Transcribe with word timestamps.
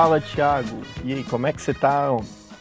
Fala, 0.00 0.18
Thiago. 0.18 0.80
E 1.04 1.12
aí, 1.12 1.24
como 1.24 1.46
é 1.46 1.52
que 1.52 1.60
você 1.60 1.74
tá? 1.74 2.08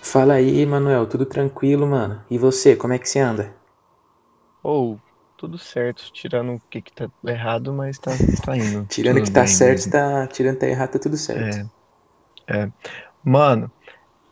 Fala 0.01 0.33
aí, 0.33 0.65
Manuel. 0.65 1.07
Tudo 1.07 1.25
tranquilo, 1.25 1.87
mano? 1.87 2.21
E 2.29 2.37
você, 2.37 2.75
como 2.75 2.91
é 2.91 2.99
que 2.99 3.07
você 3.07 3.19
anda? 3.19 3.55
Ou, 4.61 4.95
oh, 4.95 4.97
tudo 5.37 5.57
certo, 5.57 6.11
tirando 6.11 6.55
o 6.55 6.61
que, 6.69 6.81
que 6.81 6.91
tá 6.91 7.09
errado, 7.25 7.71
mas 7.71 7.97
tá, 7.97 8.11
tá 8.43 8.57
indo. 8.57 8.85
tirando 8.91 9.19
o 9.19 9.23
que 9.23 9.31
tá 9.31 9.47
certo, 9.47 9.89
tá, 9.89 10.27
tirando 10.27 10.55
que 10.55 10.59
tá 10.59 10.67
errado, 10.67 10.89
tá 10.89 10.99
tudo 10.99 11.15
certo. 11.15 11.71
É. 12.45 12.63
é. 12.63 12.69
Mano, 13.23 13.71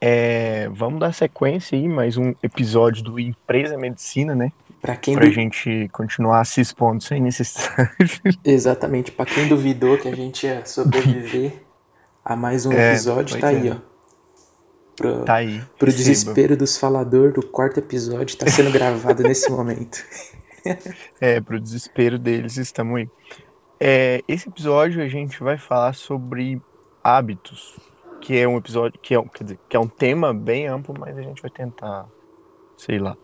é, 0.01 0.67
vamos 0.73 0.99
dar 0.99 1.13
sequência 1.13 1.77
aí, 1.77 1.87
mais 1.87 2.17
um 2.17 2.35
episódio 2.43 3.03
do 3.03 3.17
Empresa 3.17 3.77
Medicina, 3.77 4.35
né? 4.35 4.51
Pra 4.81 4.97
quem 4.97 5.15
pra 5.15 5.27
du... 5.27 5.31
gente 5.31 5.87
continuar 5.93 6.43
se 6.43 6.59
expondo 6.59 7.01
sem 7.01 7.21
necessidade. 7.21 8.19
Exatamente, 8.43 9.13
pra 9.13 9.25
quem 9.25 9.47
duvidou 9.47 9.97
que 9.97 10.09
a 10.09 10.15
gente 10.15 10.45
ia 10.45 10.65
sobreviver 10.65 11.61
a 12.27 12.35
mais 12.35 12.65
um 12.65 12.73
é, 12.73 12.91
episódio, 12.91 13.39
tá 13.39 13.47
aí, 13.47 13.69
é. 13.69 13.71
ó. 13.71 13.75
Pro, 14.97 15.23
tá 15.23 15.35
aí. 15.35 15.63
Pro 15.79 15.89
desespero 15.89 16.57
dos 16.57 16.77
faladores, 16.77 17.37
o 17.37 17.47
quarto 17.47 17.79
episódio 17.79 18.37
tá 18.37 18.47
sendo 18.47 18.69
gravado 18.69 19.23
nesse 19.23 19.49
momento. 19.49 20.03
é, 21.21 21.39
pro 21.39 21.57
desespero 21.57 22.19
deles, 22.19 22.57
estamos 22.57 22.97
aí. 22.97 23.09
É, 23.79 24.21
esse 24.27 24.49
episódio 24.49 25.01
a 25.01 25.07
gente 25.07 25.41
vai 25.41 25.57
falar 25.57 25.95
sobre 25.95 26.61
hábitos, 27.01 27.79
que 28.19 28.37
é 28.37 28.45
um 28.45 28.57
episódio, 28.57 28.99
que 28.99 29.15
é, 29.15 29.23
quer 29.23 29.43
dizer, 29.45 29.59
que 29.69 29.77
é 29.77 29.79
um 29.79 29.87
tema 29.87 30.33
bem 30.33 30.67
amplo, 30.67 30.93
mas 30.99 31.17
a 31.17 31.21
gente 31.21 31.41
vai 31.41 31.49
tentar, 31.49 32.07
sei 32.75 32.99
lá, 32.99 33.15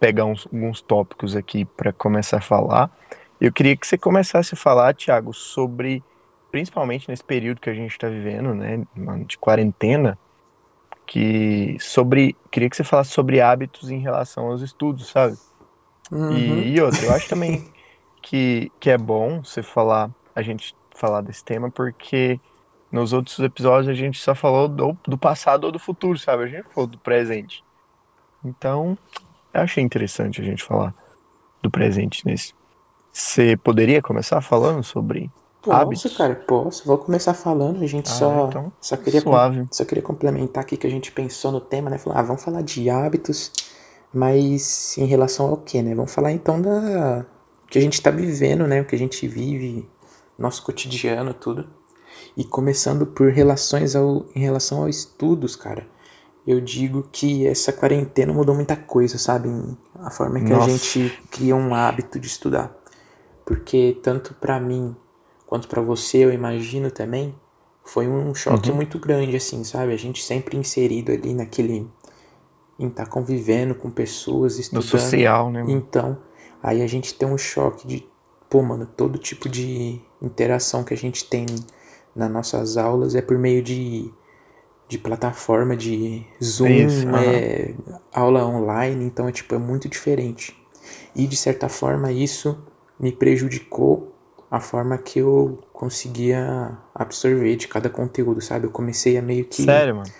pegar 0.00 0.24
uns, 0.24 0.48
alguns 0.52 0.80
tópicos 0.80 1.36
aqui 1.36 1.64
para 1.64 1.92
começar 1.92 2.38
a 2.38 2.40
falar. 2.40 2.90
Eu 3.40 3.52
queria 3.52 3.76
que 3.76 3.86
você 3.86 3.96
começasse 3.96 4.54
a 4.54 4.56
falar, 4.56 4.96
Thiago, 4.96 5.32
sobre, 5.32 6.02
principalmente 6.58 7.08
nesse 7.08 7.22
período 7.22 7.60
que 7.60 7.70
a 7.70 7.74
gente 7.74 7.92
está 7.92 8.08
vivendo, 8.08 8.52
né, 8.52 8.84
de 9.24 9.38
quarentena, 9.38 10.18
que 11.06 11.76
sobre, 11.78 12.34
queria 12.50 12.68
que 12.68 12.74
você 12.74 12.82
falasse 12.82 13.10
sobre 13.10 13.40
hábitos 13.40 13.92
em 13.92 14.00
relação 14.00 14.48
aos 14.48 14.60
estudos, 14.60 15.06
sabe? 15.06 15.38
Uhum. 16.10 16.32
E, 16.32 16.74
e 16.74 16.80
outra, 16.80 17.04
eu 17.04 17.14
acho 17.14 17.28
também 17.28 17.72
que, 18.20 18.72
que 18.80 18.90
é 18.90 18.98
bom 18.98 19.40
você 19.40 19.62
falar, 19.62 20.10
a 20.34 20.42
gente 20.42 20.74
falar 20.96 21.20
desse 21.20 21.44
tema, 21.44 21.70
porque 21.70 22.40
nos 22.90 23.12
outros 23.12 23.38
episódios 23.38 23.88
a 23.88 23.94
gente 23.94 24.18
só 24.18 24.34
falou 24.34 24.66
do, 24.66 24.98
do 25.06 25.16
passado 25.16 25.62
ou 25.62 25.70
do 25.70 25.78
futuro, 25.78 26.18
sabe? 26.18 26.42
A 26.42 26.48
gente 26.48 26.68
falou 26.74 26.88
do 26.88 26.98
presente. 26.98 27.62
Então, 28.44 28.98
eu 29.54 29.60
achei 29.60 29.84
interessante 29.84 30.40
a 30.40 30.44
gente 30.44 30.64
falar 30.64 30.92
do 31.62 31.70
presente 31.70 32.26
nesse. 32.26 32.52
Você 33.12 33.56
poderia 33.56 34.02
começar 34.02 34.40
falando 34.40 34.82
sobre 34.82 35.30
Posso, 35.62 35.76
hábitos? 35.76 36.16
cara, 36.16 36.34
posso. 36.34 36.86
Vou 36.86 36.98
começar 36.98 37.34
falando. 37.34 37.82
A 37.82 37.86
gente 37.86 38.06
ah, 38.10 38.14
só, 38.14 38.46
então, 38.48 38.72
só, 38.80 38.96
queria, 38.96 39.20
suave. 39.20 39.66
só 39.70 39.84
queria 39.84 40.02
complementar 40.02 40.62
aqui 40.62 40.76
que 40.76 40.86
a 40.86 40.90
gente 40.90 41.12
pensou 41.12 41.50
no 41.50 41.60
tema, 41.60 41.90
né? 41.90 41.98
Falar, 41.98 42.20
ah, 42.20 42.22
vamos 42.22 42.42
falar 42.42 42.62
de 42.62 42.88
hábitos 42.88 43.52
mas 44.12 44.96
em 44.96 45.04
relação 45.04 45.50
ao 45.50 45.56
que, 45.56 45.82
né? 45.82 45.94
Vamos 45.94 46.12
falar 46.12 46.32
então 46.32 46.60
da 46.60 47.26
que 47.70 47.78
a 47.78 47.82
gente 47.82 47.94
está 47.94 48.10
vivendo, 48.10 48.66
né? 48.66 48.80
O 48.80 48.84
que 48.86 48.94
a 48.94 48.98
gente 48.98 49.26
vive, 49.28 49.88
nosso 50.38 50.62
cotidiano, 50.62 51.34
tudo. 51.34 51.68
E 52.36 52.44
começando 52.44 53.06
por 53.06 53.30
relações 53.30 53.94
ao, 53.94 54.26
em 54.34 54.40
relação 54.40 54.82
aos 54.84 54.96
estudos, 54.96 55.54
cara. 55.54 55.86
Eu 56.46 56.62
digo 56.62 57.06
que 57.12 57.46
essa 57.46 57.70
quarentena 57.72 58.32
mudou 58.32 58.54
muita 58.54 58.74
coisa, 58.74 59.18
sabe? 59.18 59.50
A 59.96 60.10
forma 60.10 60.40
que 60.40 60.50
Nossa. 60.50 60.64
a 60.64 60.68
gente 60.70 61.22
cria 61.30 61.54
um 61.54 61.74
hábito 61.74 62.18
de 62.18 62.26
estudar. 62.26 62.74
Porque 63.44 63.98
tanto 64.02 64.32
para 64.32 64.58
mim 64.58 64.96
quanto 65.48 65.66
para 65.66 65.80
você, 65.80 66.18
eu 66.18 66.30
imagino 66.30 66.90
também, 66.90 67.34
foi 67.82 68.06
um 68.06 68.34
choque 68.34 68.68
uhum. 68.68 68.76
muito 68.76 68.98
grande, 68.98 69.34
assim, 69.34 69.64
sabe? 69.64 69.94
A 69.94 69.96
gente 69.96 70.22
sempre 70.22 70.58
inserido 70.58 71.10
ali 71.10 71.32
naquele 71.32 71.90
em 72.78 72.88
estar 72.88 73.06
tá 73.06 73.10
convivendo 73.10 73.74
com 73.74 73.90
pessoas, 73.90 74.58
estudando. 74.58 74.84
No 74.84 74.90
social, 74.90 75.50
né? 75.50 75.64
Então, 75.66 76.18
aí 76.62 76.82
a 76.82 76.86
gente 76.86 77.14
tem 77.14 77.26
um 77.26 77.38
choque 77.38 77.88
de, 77.88 78.06
pô, 78.50 78.62
mano, 78.62 78.86
todo 78.86 79.18
tipo 79.18 79.48
de 79.48 79.98
interação 80.20 80.84
que 80.84 80.92
a 80.92 80.96
gente 80.96 81.24
tem 81.24 81.46
nas 82.14 82.30
nossas 82.30 82.76
aulas 82.76 83.14
é 83.14 83.22
por 83.22 83.38
meio 83.38 83.62
de, 83.62 84.12
de 84.86 84.98
plataforma, 84.98 85.74
de 85.74 86.26
Zoom, 86.44 86.68
Isso, 86.68 87.08
é, 87.16 87.74
aula 88.12 88.44
online, 88.44 89.02
então 89.02 89.26
é 89.26 89.32
tipo, 89.32 89.54
é 89.54 89.58
muito 89.58 89.88
diferente. 89.88 90.54
E 91.16 91.26
de 91.26 91.36
certa 91.36 91.70
forma 91.70 92.12
isso 92.12 92.62
me 93.00 93.10
prejudicou 93.10 94.14
a 94.50 94.60
forma 94.60 94.96
que 94.96 95.18
eu 95.18 95.58
conseguia 95.72 96.76
absorver 96.94 97.56
de 97.56 97.68
cada 97.68 97.90
conteúdo, 97.90 98.40
sabe? 98.40 98.66
Eu 98.66 98.70
comecei 98.70 99.18
a 99.18 99.22
meio 99.22 99.44
que. 99.44 99.62
Sério, 99.62 99.96
mano? 99.96 100.10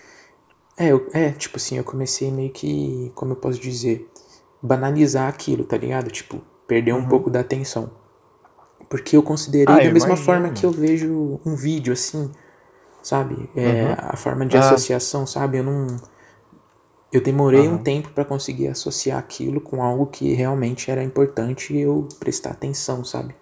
É, 0.77 0.91
eu, 0.91 1.09
é, 1.13 1.31
tipo 1.31 1.57
assim, 1.57 1.77
eu 1.77 1.83
comecei 1.83 2.31
meio 2.31 2.51
que, 2.51 3.11
como 3.15 3.33
eu 3.33 3.35
posso 3.35 3.59
dizer, 3.59 4.09
banalizar 4.61 5.27
aquilo, 5.27 5.63
tá 5.63 5.75
ligado? 5.75 6.09
Tipo, 6.09 6.41
perder 6.67 6.93
uhum. 6.93 6.99
um 6.99 7.07
pouco 7.07 7.29
da 7.29 7.41
atenção. 7.41 7.91
Porque 8.87 9.17
eu 9.17 9.23
considerei 9.23 9.75
ah, 9.75 9.77
da 9.77 9.91
mesma 9.91 10.09
imagino. 10.09 10.25
forma 10.25 10.49
que 10.51 10.65
eu 10.65 10.71
vejo 10.71 11.39
um 11.45 11.55
vídeo, 11.55 11.91
assim, 11.91 12.31
sabe? 13.03 13.49
É, 13.55 13.83
uhum. 13.83 13.95
A 13.97 14.15
forma 14.15 14.45
de 14.45 14.55
ah. 14.55 14.61
associação, 14.61 15.27
sabe? 15.27 15.57
Eu 15.57 15.63
não. 15.63 15.87
Eu 17.11 17.21
demorei 17.21 17.67
uhum. 17.67 17.73
um 17.73 17.77
tempo 17.79 18.09
para 18.09 18.23
conseguir 18.23 18.67
associar 18.67 19.17
aquilo 19.17 19.59
com 19.59 19.83
algo 19.83 20.05
que 20.05 20.31
realmente 20.33 20.91
era 20.91 21.03
importante 21.03 21.75
eu 21.75 22.07
prestar 22.19 22.51
atenção, 22.51 23.03
sabe? 23.03 23.33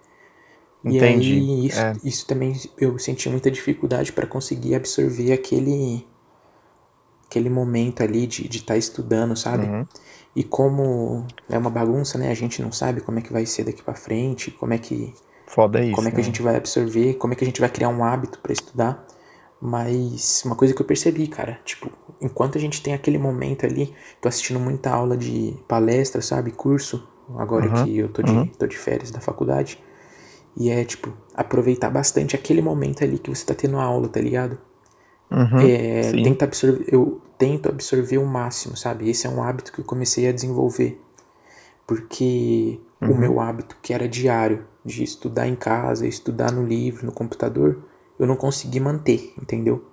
Entendi. 0.84 1.34
E 1.34 1.38
aí, 1.38 1.66
isso, 1.66 1.80
é. 1.80 1.96
isso 2.04 2.26
também 2.26 2.60
eu 2.78 2.98
senti 2.98 3.28
muita 3.28 3.50
dificuldade 3.50 4.12
para 4.12 4.26
conseguir 4.26 4.74
absorver 4.74 5.32
aquele 5.32 6.06
aquele 7.26 7.50
momento 7.50 8.02
ali 8.02 8.26
de 8.26 8.46
estar 8.46 8.74
tá 8.74 8.76
estudando, 8.76 9.36
sabe? 9.36 9.66
Uhum. 9.66 9.86
E 10.34 10.42
como 10.42 11.26
é 11.48 11.58
uma 11.58 11.68
bagunça, 11.68 12.16
né? 12.16 12.30
A 12.30 12.34
gente 12.34 12.62
não 12.62 12.72
sabe 12.72 13.00
como 13.00 13.18
é 13.18 13.22
que 13.22 13.32
vai 13.32 13.44
ser 13.44 13.64
daqui 13.64 13.82
para 13.82 13.94
frente, 13.94 14.50
como 14.50 14.72
é 14.72 14.78
que 14.78 15.12
Foda 15.46 15.82
isso, 15.82 15.94
como 15.94 16.08
é 16.08 16.10
que 16.10 16.16
né? 16.16 16.22
a 16.22 16.24
gente 16.24 16.42
vai 16.42 16.56
absorver, 16.56 17.14
como 17.14 17.32
é 17.32 17.36
que 17.36 17.44
a 17.44 17.46
gente 17.46 17.60
vai 17.60 17.68
criar 17.68 17.88
um 17.88 18.02
hábito 18.04 18.38
para 18.38 18.52
estudar. 18.52 19.06
Mas 19.60 20.42
uma 20.44 20.54
coisa 20.54 20.72
que 20.72 20.80
eu 20.80 20.86
percebi, 20.86 21.26
cara, 21.26 21.58
tipo, 21.64 21.90
enquanto 22.20 22.56
a 22.56 22.60
gente 22.60 22.80
tem 22.80 22.94
aquele 22.94 23.18
momento 23.18 23.66
ali, 23.66 23.92
tô 24.20 24.28
assistindo 24.28 24.60
muita 24.60 24.90
aula 24.90 25.16
de 25.16 25.56
palestra, 25.66 26.22
sabe, 26.22 26.52
curso, 26.52 27.06
agora 27.36 27.68
uhum. 27.68 27.84
que 27.84 27.98
eu 27.98 28.08
tô 28.08 28.22
de, 28.22 28.30
uhum. 28.30 28.46
tô 28.46 28.66
de 28.66 28.78
férias 28.78 29.10
da 29.10 29.20
faculdade. 29.20 29.82
E 30.58 30.70
é, 30.70 30.84
tipo, 30.84 31.16
aproveitar 31.34 31.88
bastante 31.88 32.34
aquele 32.34 32.60
momento 32.60 33.04
ali 33.04 33.16
que 33.16 33.30
você 33.30 33.46
tá 33.46 33.54
tendo 33.54 33.78
aula, 33.78 34.08
tá 34.08 34.20
ligado? 34.20 34.58
Uhum, 35.30 35.60
é, 35.60 36.10
tenta 36.10 36.46
absorver, 36.46 36.84
eu 36.88 37.20
tento 37.38 37.68
absorver 37.68 38.18
o 38.18 38.26
máximo, 38.26 38.76
sabe? 38.76 39.08
Esse 39.08 39.28
é 39.28 39.30
um 39.30 39.40
hábito 39.40 39.72
que 39.72 39.78
eu 39.78 39.84
comecei 39.84 40.28
a 40.28 40.32
desenvolver. 40.32 41.00
Porque 41.86 42.80
uhum. 43.00 43.12
o 43.12 43.16
meu 43.16 43.40
hábito, 43.40 43.76
que 43.80 43.94
era 43.94 44.08
diário, 44.08 44.66
de 44.84 45.04
estudar 45.04 45.46
em 45.46 45.54
casa, 45.54 46.08
estudar 46.08 46.50
no 46.50 46.66
livro, 46.66 47.06
no 47.06 47.12
computador, 47.12 47.78
eu 48.18 48.26
não 48.26 48.34
consegui 48.34 48.80
manter, 48.80 49.32
entendeu? 49.40 49.84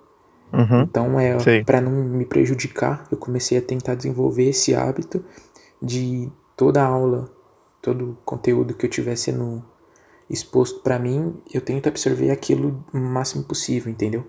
Uhum, 0.52 0.82
então, 0.82 1.20
é 1.20 1.62
para 1.62 1.80
não 1.80 1.92
me 1.92 2.24
prejudicar, 2.24 3.06
eu 3.10 3.16
comecei 3.16 3.58
a 3.58 3.62
tentar 3.62 3.94
desenvolver 3.94 4.48
esse 4.48 4.74
hábito 4.74 5.24
de 5.80 6.30
toda 6.56 6.82
aula, 6.82 7.30
todo 7.80 8.18
conteúdo 8.24 8.74
que 8.74 8.86
eu 8.86 8.90
tivesse 8.90 9.24
sendo 9.24 9.62
exposto 10.28 10.80
para 10.80 10.98
mim, 10.98 11.40
eu 11.52 11.60
tento 11.60 11.88
absorver 11.88 12.30
aquilo 12.30 12.84
o 12.92 12.98
máximo 12.98 13.44
possível, 13.44 13.90
entendeu? 13.90 14.26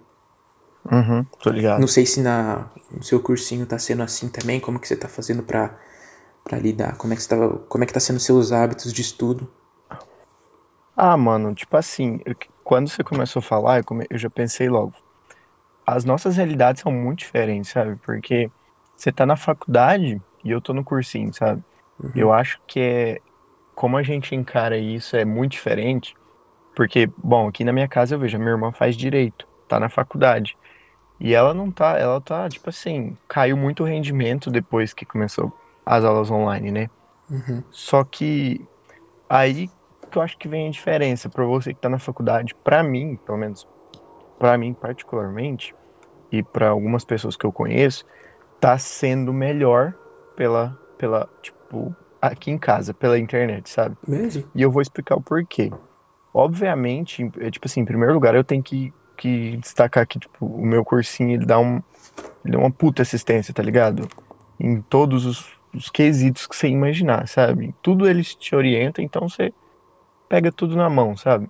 Uhum, 0.91 1.25
tô 1.41 1.49
ligado. 1.49 1.79
Não 1.79 1.87
sei 1.87 2.05
se 2.05 2.21
na, 2.21 2.69
no 2.91 3.03
seu 3.03 3.21
cursinho 3.21 3.65
tá 3.65 3.77
sendo 3.79 4.03
assim 4.03 4.29
também, 4.29 4.59
como 4.59 4.79
que 4.79 4.87
você 4.87 4.95
tá 4.95 5.07
fazendo 5.07 5.43
pra, 5.43 5.79
pra 6.43 6.59
lidar, 6.59 6.97
como 6.97 7.13
é, 7.13 7.15
que 7.15 7.23
você 7.23 7.29
tá, 7.29 7.49
como 7.69 7.83
é 7.83 7.87
que 7.87 7.93
tá 7.93 7.99
sendo 7.99 8.19
seus 8.19 8.51
hábitos 8.51 8.93
de 8.93 9.01
estudo? 9.01 9.49
Ah, 10.95 11.15
mano, 11.15 11.53
tipo 11.53 11.77
assim, 11.77 12.19
eu, 12.25 12.35
quando 12.63 12.89
você 12.89 13.03
começou 13.03 13.39
a 13.39 13.43
falar, 13.43 13.79
eu, 13.79 13.83
come, 13.85 14.05
eu 14.09 14.17
já 14.17 14.29
pensei 14.29 14.67
logo, 14.67 14.93
as 15.85 16.05
nossas 16.05 16.37
realidades 16.37 16.81
são 16.81 16.91
muito 16.91 17.19
diferentes, 17.19 17.71
sabe? 17.71 17.97
Porque 17.97 18.51
você 18.95 19.11
tá 19.11 19.25
na 19.25 19.37
faculdade 19.37 20.21
e 20.43 20.51
eu 20.51 20.61
tô 20.61 20.73
no 20.73 20.83
cursinho, 20.83 21.33
sabe? 21.33 21.63
Uhum. 21.99 22.11
Eu 22.15 22.33
acho 22.33 22.61
que 22.67 22.79
é, 22.79 23.21
como 23.77 23.95
a 23.95 24.01
gente 24.01 24.33
encara 24.33 24.75
isso 24.75 25.15
é 25.15 25.23
muito 25.23 25.51
diferente, 25.51 26.15
porque, 26.75 27.07
bom, 27.15 27.47
aqui 27.47 27.63
na 27.63 27.71
minha 27.71 27.87
casa 27.87 28.15
eu 28.15 28.19
vejo, 28.19 28.35
a 28.35 28.39
minha 28.39 28.49
irmã 28.49 28.71
faz 28.71 28.97
direito, 28.97 29.47
tá 29.67 29.79
na 29.79 29.87
faculdade. 29.87 30.57
E 31.19 31.35
ela 31.35 31.53
não 31.53 31.69
tá, 31.69 31.95
ela 31.95 32.19
tá, 32.19 32.49
tipo 32.49 32.71
assim, 32.71 33.15
caiu 33.27 33.55
muito 33.55 33.83
o 33.83 33.85
rendimento 33.85 34.49
depois 34.49 34.95
que 34.95 35.05
começou 35.05 35.55
as 35.85 36.03
aulas 36.03 36.31
online, 36.31 36.71
né? 36.71 36.89
Uhum. 37.29 37.63
Só 37.69 38.03
que 38.03 38.67
aí 39.29 39.69
que 40.09 40.17
eu 40.17 40.23
acho 40.23 40.39
que 40.39 40.47
vem 40.47 40.67
a 40.67 40.71
diferença 40.71 41.29
para 41.29 41.45
você 41.45 41.71
que 41.71 41.79
tá 41.79 41.87
na 41.87 41.99
faculdade, 41.99 42.55
para 42.55 42.81
mim, 42.81 43.15
pelo 43.27 43.37
menos 43.37 43.67
para 44.39 44.57
mim 44.57 44.73
particularmente, 44.73 45.75
e 46.31 46.41
para 46.41 46.69
algumas 46.69 47.05
pessoas 47.05 47.37
que 47.37 47.45
eu 47.45 47.51
conheço, 47.51 48.07
tá 48.59 48.75
sendo 48.79 49.31
melhor 49.31 49.93
pela 50.35 50.75
pela, 50.97 51.29
tipo, 51.43 51.95
aqui 52.27 52.51
em 52.51 52.57
casa, 52.57 52.93
pela 52.93 53.17
internet, 53.17 53.69
sabe? 53.69 53.95
Mesmo? 54.07 54.43
E 54.53 54.61
eu 54.61 54.71
vou 54.71 54.81
explicar 54.81 55.15
o 55.15 55.21
porquê. 55.21 55.71
Obviamente, 56.33 57.31
é, 57.39 57.49
tipo 57.49 57.67
assim, 57.67 57.81
em 57.81 57.85
primeiro 57.85 58.13
lugar, 58.13 58.35
eu 58.35 58.43
tenho 58.43 58.61
que 58.61 58.93
que 59.17 59.57
destacar 59.57 60.07
que, 60.07 60.19
tipo, 60.19 60.45
o 60.45 60.65
meu 60.65 60.85
cursinho, 60.85 61.31
ele 61.31 61.45
dá 61.45 61.59
um. 61.59 61.81
Ele 62.45 62.53
dá 62.53 62.59
uma 62.59 62.71
puta 62.71 63.01
assistência, 63.01 63.53
tá 63.53 63.63
ligado? 63.63 64.07
Em 64.59 64.81
todos 64.81 65.25
os, 65.25 65.45
os 65.73 65.89
quesitos 65.89 66.47
que 66.47 66.55
você 66.55 66.67
imaginar, 66.67 67.27
sabe? 67.27 67.75
Tudo 67.81 68.07
eles 68.07 68.35
te 68.35 68.55
orientam, 68.55 69.03
então 69.03 69.27
você 69.27 69.51
pega 70.29 70.51
tudo 70.51 70.75
na 70.75 70.89
mão, 70.89 71.17
sabe? 71.17 71.49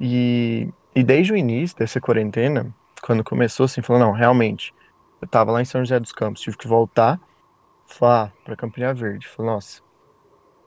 E, 0.00 0.68
e 0.94 1.02
desde 1.02 1.32
o 1.32 1.36
início 1.36 1.76
dessa 1.76 2.00
quarentena, 2.00 2.74
quando 3.00 3.24
começou 3.24 3.64
assim, 3.64 3.80
falou, 3.80 4.02
não, 4.02 4.12
realmente, 4.12 4.74
eu 5.20 5.28
tava 5.28 5.52
lá 5.52 5.62
em 5.62 5.64
São 5.64 5.80
José 5.80 5.98
dos 5.98 6.12
Campos, 6.12 6.42
tive 6.42 6.56
que 6.56 6.68
voltar, 6.68 7.20
falar 7.94 8.32
para 8.44 8.56
Campina 8.56 8.92
Verde. 8.92 9.28
Falei, 9.28 9.52
nossa, 9.52 9.82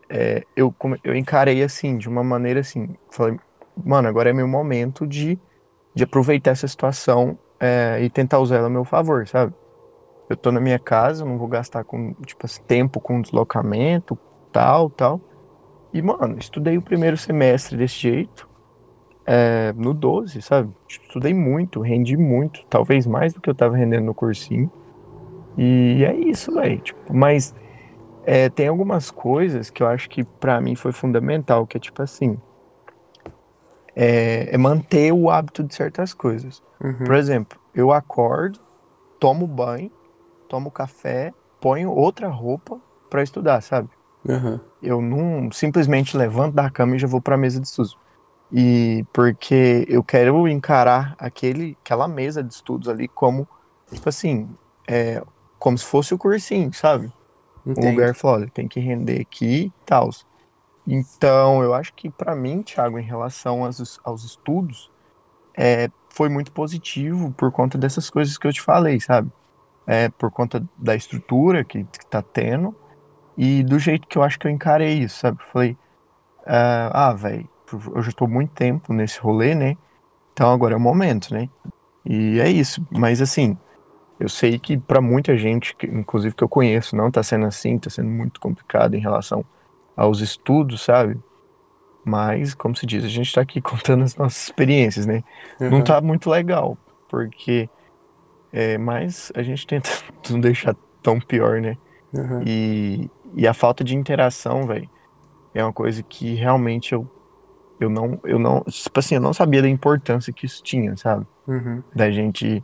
é, 0.10 0.45
eu, 0.56 0.74
eu 1.04 1.16
encarei 1.16 1.63
assim, 1.63 1.98
de 1.98 2.07
uma 2.07 2.24
maneira 2.24 2.60
assim, 2.60 2.95
falei, 3.10 3.39
mano, 3.83 4.07
agora 4.07 4.30
é 4.30 4.33
meu 4.33 4.48
momento 4.48 5.06
de, 5.06 5.39
de 5.94 6.04
aproveitar 6.04 6.51
essa 6.51 6.68
situação 6.68 7.38
é, 7.60 8.00
e 8.01 8.10
tentar 8.10 8.39
usar 8.39 8.57
ela 8.57 8.68
a 8.68 8.69
meu 8.69 8.86
favor, 8.86 9.27
sabe? 9.27 9.54
Eu 10.30 10.36
tô 10.36 10.51
na 10.51 10.60
minha 10.60 10.80
casa, 10.80 11.24
não 11.24 11.38
vou 11.38 11.48
gastar 11.48 11.83
com, 11.83 12.13
tipo, 12.25 12.48
tempo 12.62 13.00
com 13.00 13.22
deslocamento, 13.22 14.18
tal, 14.51 14.89
tal. 14.89 15.22
E, 15.94 16.01
mano, 16.01 16.38
estudei 16.39 16.77
o 16.77 16.81
primeiro 16.81 17.16
semestre 17.16 17.77
desse 17.77 17.95
jeito, 17.95 18.50
é, 19.25 19.74
no 19.74 19.94
12, 19.94 20.42
sabe? 20.42 20.72
Estudei 20.88 21.33
muito, 21.33 21.80
rendi 21.81 22.18
muito, 22.18 22.66
talvez 22.68 23.06
mais 23.06 23.33
do 23.33 23.42
que 23.42 23.50
eu 23.50 23.56
tava 23.56 23.75
rendendo 23.75 24.06
no 24.06 24.13
cursinho. 24.13 24.72
E 25.57 26.04
é 26.04 26.13
isso, 26.13 26.54
velho. 26.54 26.80
Tipo, 26.80 27.13
mas 27.13 27.54
é, 28.25 28.50
tem 28.50 28.68
algumas 28.68 29.12
coisas 29.12 29.69
que 29.69 29.84
eu 29.84 29.88
acho 29.88 30.10
que 30.10 30.24
para 30.24 30.60
mim 30.60 30.75
foi 30.75 30.92
fundamental, 30.92 31.66
que 31.68 31.78
é 31.78 31.80
tipo 31.80 32.02
assim, 32.02 32.38
é, 33.96 34.54
é 34.54 34.57
manter 34.57 35.13
o 35.13 35.30
hábito 35.30 35.63
de 35.63 35.74
certas 35.74 36.13
coisas. 36.13 36.62
Uhum. 36.84 37.06
Por 37.06 37.16
exemplo, 37.16 37.60
eu 37.74 37.92
acordo, 37.92 38.60
tomo 39.19 39.48
banho, 39.48 39.92
tomo 40.50 40.69
café, 40.69 41.34
ponho 41.62 41.92
outra 41.92 42.28
roupa 42.28 42.80
para 43.10 43.24
estudar, 43.24 43.62
sabe? 43.62 43.90
Uhum. 44.28 44.60
Eu 44.81 45.01
não 45.01 45.51
simplesmente 45.51 46.18
levanto 46.18 46.56
da 46.56 46.69
cama 46.69 46.96
e 46.96 47.00
já 47.00 47.08
vou 47.08 47.22
para 47.22 47.36
a 47.36 47.38
mesa 47.38 47.60
de 47.60 47.68
estudos. 47.68 47.98
E 48.51 49.06
porque 49.13 49.86
eu 49.88 50.04
quero 50.04 50.48
encarar 50.48 51.16
aquele, 51.18 51.78
aquela 51.84 52.08
mesa 52.08 52.44
de 52.44 52.54
estudos 52.54 52.90
ali 52.90 53.08
como, 53.08 53.48
tipo 53.92 54.10
assim, 54.10 54.50
é, 54.88 55.22
como 55.65 55.79
se 55.79 55.85
fosse 55.85 56.13
o 56.13 56.17
cursinho, 56.19 56.71
sabe? 56.71 57.12
Entendo. 57.65 57.88
Um 57.88 57.89
lugar 57.89 58.13
falou, 58.13 58.38
olha, 58.38 58.47
tem 58.53 58.67
que 58.67 58.79
render 58.79 59.19
aqui 59.19 59.65
e 59.65 59.73
tal. 59.83 60.12
Então, 60.85 61.63
eu 61.63 61.73
acho 61.73 61.91
que 61.95 62.07
para 62.07 62.35
mim, 62.35 62.62
Thiago, 62.62 63.00
em 63.00 63.03
relação 63.03 63.65
aos, 63.65 64.00
aos 64.03 64.23
estudos, 64.23 64.91
é, 65.57 65.89
foi 66.07 66.29
muito 66.29 66.51
positivo 66.51 67.31
por 67.31 67.51
conta 67.51 67.79
dessas 67.79 68.12
coisas 68.12 68.38
que 68.38 68.45
eu 68.45 68.53
te 68.53 68.62
falei, 68.62 69.00
sabe? 69.00 69.31
É, 69.88 70.07
por 70.09 70.29
conta 70.29 70.63
da 70.77 70.95
estrutura 70.95 71.63
que, 71.63 71.83
que 71.83 72.06
tá 72.06 72.21
tendo 72.21 72.75
e 73.35 73.63
do 73.63 73.79
jeito 73.79 74.07
que 74.07 74.19
eu 74.19 74.21
acho 74.21 74.38
que 74.38 74.45
eu 74.45 74.51
encarei 74.51 75.00
isso, 75.00 75.17
sabe? 75.17 75.39
Falei, 75.51 75.75
ah, 76.45 77.09
ah 77.09 77.13
velho, 77.13 77.50
eu 77.95 78.03
já 78.03 78.12
tô 78.12 78.27
muito 78.27 78.53
tempo 78.53 78.94
nesse 78.94 79.19
rolê, 79.19 79.56
né? 79.56 79.75
Então 80.31 80.51
agora 80.51 80.75
é 80.75 80.77
o 80.77 80.79
momento, 80.79 81.33
né? 81.33 81.50
E 82.06 82.39
é 82.39 82.50
isso. 82.50 82.85
Mas 82.91 83.19
assim, 83.19 83.57
eu 84.19 84.29
sei 84.29 84.57
que 84.57 84.77
para 84.77 85.01
muita 85.01 85.38
gente, 85.38 85.75
inclusive 85.83 86.33
que 86.33 86.44
eu 86.44 86.50
conheço, 86.50 86.95
não 86.95 87.12
tá 87.12 87.21
sendo 87.21 87.45
assim, 87.45 87.77
tá 87.77 87.89
sendo 87.89 88.09
muito 88.09 88.39
complicado 88.39 88.95
em 88.95 89.00
relação 89.00 89.44
aos 89.95 90.21
estudos, 90.21 90.81
sabe? 90.81 91.17
Mas, 92.03 92.53
como 92.53 92.75
se 92.75 92.85
diz, 92.85 93.03
a 93.03 93.09
gente 93.09 93.33
tá 93.33 93.41
aqui 93.41 93.59
contando 93.62 94.03
as 94.03 94.15
nossas 94.15 94.44
experiências, 94.44 95.06
né? 95.06 95.23
Uhum. 95.59 95.69
Não 95.69 95.83
tá 95.83 96.00
muito 96.00 96.29
legal, 96.29 96.77
porque. 97.09 97.69
É, 98.53 98.77
mas 98.77 99.33
a 99.35 99.44
gente 99.44 99.67
tenta 99.67 99.89
não 100.29 100.39
deixar 100.39 100.75
tão 101.01 101.19
pior, 101.19 101.59
né? 101.59 101.77
Uhum. 102.13 102.41
E, 102.45 103.12
e 103.35 103.45
a 103.45 103.53
falta 103.53 103.83
de 103.83 103.95
interação, 103.95 104.65
velho, 104.65 104.89
é 105.53 105.62
uma 105.62 105.73
coisa 105.73 106.01
que 106.01 106.35
realmente 106.35 106.94
eu, 106.94 107.06
eu 107.79 107.89
não, 107.89 108.17
eu 108.23 108.39
não, 108.39 108.62
tipo 108.63 108.97
assim, 108.97 109.15
eu 109.15 109.21
não 109.21 109.33
sabia 109.33 109.62
da 109.62 109.67
importância 109.67 110.31
que 110.31 110.45
isso 110.45 110.63
tinha, 110.63 110.95
sabe? 110.95 111.27
Uhum. 111.45 111.83
Da 111.94 112.09
gente 112.09 112.63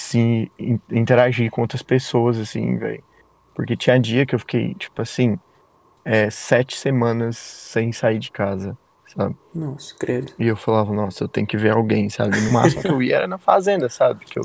se 0.00 0.50
interagir 0.90 1.50
com 1.50 1.60
outras 1.60 1.82
pessoas, 1.82 2.38
assim, 2.38 2.78
velho. 2.78 3.04
Porque 3.54 3.76
tinha 3.76 4.00
dia 4.00 4.24
que 4.24 4.34
eu 4.34 4.38
fiquei, 4.38 4.74
tipo 4.74 5.02
assim, 5.02 5.38
é, 6.04 6.30
sete 6.30 6.76
semanas 6.76 7.36
sem 7.36 7.92
sair 7.92 8.18
de 8.18 8.30
casa, 8.30 8.76
sabe? 9.06 9.36
Nossa, 9.54 9.94
credo. 9.94 10.32
E 10.38 10.46
eu 10.46 10.56
falava, 10.56 10.92
nossa, 10.94 11.24
eu 11.24 11.28
tenho 11.28 11.46
que 11.46 11.58
ver 11.58 11.72
alguém, 11.72 12.08
sabe? 12.08 12.40
No 12.40 12.50
máximo 12.50 12.82
que 12.82 12.88
eu 12.88 13.02
ia 13.02 13.16
era 13.16 13.28
na 13.28 13.36
fazenda, 13.36 13.90
sabe? 13.90 14.24
Que 14.24 14.38
eu 14.38 14.44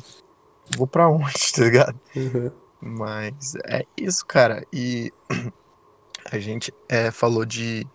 vou 0.78 0.86
pra 0.86 1.08
onde, 1.08 1.34
tá 1.56 1.64
ligado? 1.64 2.00
Uhum. 2.16 2.52
Mas 2.82 3.56
é 3.66 3.86
isso, 3.96 4.26
cara. 4.26 4.66
E 4.74 5.12
a 6.30 6.38
gente 6.38 6.74
é, 6.90 7.12
falou 7.12 7.46
de 7.46 7.88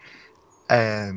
é, 0.68 1.12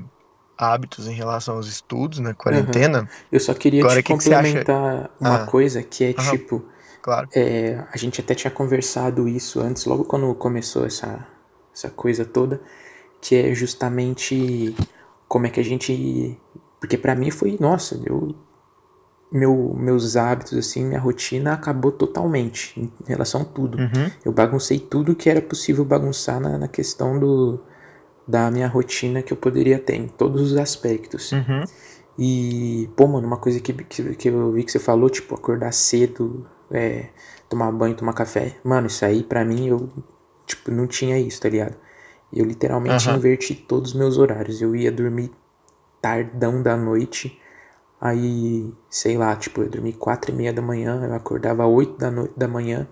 hábitos 0.57 1.07
em 1.07 1.13
relação 1.13 1.55
aos 1.55 1.67
estudos 1.67 2.19
na 2.19 2.33
quarentena. 2.33 3.01
Uhum. 3.01 3.07
Eu 3.31 3.39
só 3.39 3.53
queria 3.53 3.81
Agora, 3.81 4.01
te 4.01 4.03
que 4.03 4.13
complementar 4.13 5.09
que 5.09 5.23
uma 5.23 5.43
ah. 5.43 5.45
coisa 5.45 5.81
que 5.81 6.03
é 6.03 6.15
uhum. 6.17 6.31
tipo. 6.31 6.65
Claro. 7.01 7.27
É, 7.35 7.83
a 7.91 7.97
gente 7.97 8.21
até 8.21 8.33
tinha 8.33 8.51
conversado 8.51 9.27
isso 9.27 9.59
antes, 9.59 9.85
logo 9.85 10.05
quando 10.05 10.33
começou 10.35 10.85
essa, 10.85 11.27
essa 11.75 11.89
coisa 11.89 12.23
toda, 12.23 12.61
que 13.19 13.35
é 13.35 13.53
justamente 13.53 14.73
como 15.27 15.45
é 15.47 15.49
que 15.49 15.59
a 15.59 15.63
gente. 15.63 16.39
Porque 16.79 16.97
para 16.97 17.15
mim 17.15 17.31
foi, 17.31 17.57
nossa, 17.59 17.99
eu. 18.05 18.35
Meu, 19.31 19.75
meus 19.75 20.15
hábitos, 20.15 20.55
assim, 20.55 20.85
minha 20.85 20.99
rotina 20.99 21.53
acabou 21.53 21.91
totalmente 21.91 22.79
em 22.79 22.91
relação 23.07 23.41
a 23.41 23.45
tudo. 23.45 23.79
Uhum. 23.79 24.11
Eu 24.23 24.31
baguncei 24.31 24.77
tudo 24.77 25.15
que 25.15 25.27
era 25.27 25.41
possível 25.41 25.83
bagunçar 25.83 26.39
na, 26.39 26.55
na 26.59 26.67
questão 26.67 27.17
do, 27.19 27.59
da 28.27 28.49
minha 28.49 28.67
rotina 28.67 29.21
que 29.21 29.33
eu 29.33 29.37
poderia 29.37 29.79
ter 29.79 29.95
em 29.95 30.07
todos 30.07 30.51
os 30.51 30.57
aspectos. 30.57 31.31
Uhum. 31.31 31.63
E, 32.17 32.89
pô, 32.95 33.07
mano, 33.07 33.25
uma 33.27 33.37
coisa 33.37 33.59
que, 33.59 33.73
que, 33.73 34.15
que, 34.15 34.29
eu 34.29 34.51
vi 34.51 34.63
que 34.63 34.71
você 34.71 34.79
falou, 34.79 35.09
tipo, 35.09 35.33
acordar 35.35 35.71
cedo, 35.73 36.47
é, 36.71 37.09
tomar 37.49 37.71
banho, 37.71 37.95
tomar 37.95 38.13
café. 38.13 38.55
Mano, 38.63 38.87
isso 38.87 39.03
aí 39.03 39.23
pra 39.23 39.43
mim, 39.43 39.67
eu, 39.67 39.89
tipo, 40.45 40.71
não 40.71 40.87
tinha 40.87 41.17
isso, 41.19 41.41
tá 41.41 41.49
ligado? 41.49 41.75
Eu 42.31 42.45
literalmente 42.45 43.07
uhum. 43.09 43.15
inverti 43.15 43.55
todos 43.55 43.91
os 43.91 43.97
meus 43.97 44.17
horários. 44.17 44.61
Eu 44.61 44.75
ia 44.75 44.91
dormir 44.91 45.31
tardão 46.01 46.61
da 46.61 46.75
noite. 46.75 47.39
Aí, 48.01 48.73
sei 48.89 49.17
lá, 49.17 49.35
tipo, 49.35 49.61
eu 49.61 49.69
dormi 49.69 49.93
quatro 49.93 50.31
e 50.31 50.35
meia 50.35 50.51
da 50.51 50.61
manhã, 50.61 51.05
eu 51.05 51.13
acordava 51.13 51.65
oito 51.65 51.97
da, 51.97 52.11
noite, 52.11 52.33
da 52.35 52.47
manhã. 52.47 52.87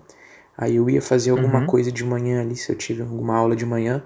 Aí 0.56 0.76
eu 0.76 0.88
ia 0.88 1.02
fazer 1.02 1.30
alguma 1.30 1.60
uhum. 1.60 1.66
coisa 1.66 1.90
de 1.90 2.04
manhã 2.04 2.40
ali, 2.40 2.56
se 2.56 2.70
eu 2.70 2.76
tive 2.76 3.02
alguma 3.02 3.36
aula 3.36 3.56
de 3.56 3.66
manhã. 3.66 4.02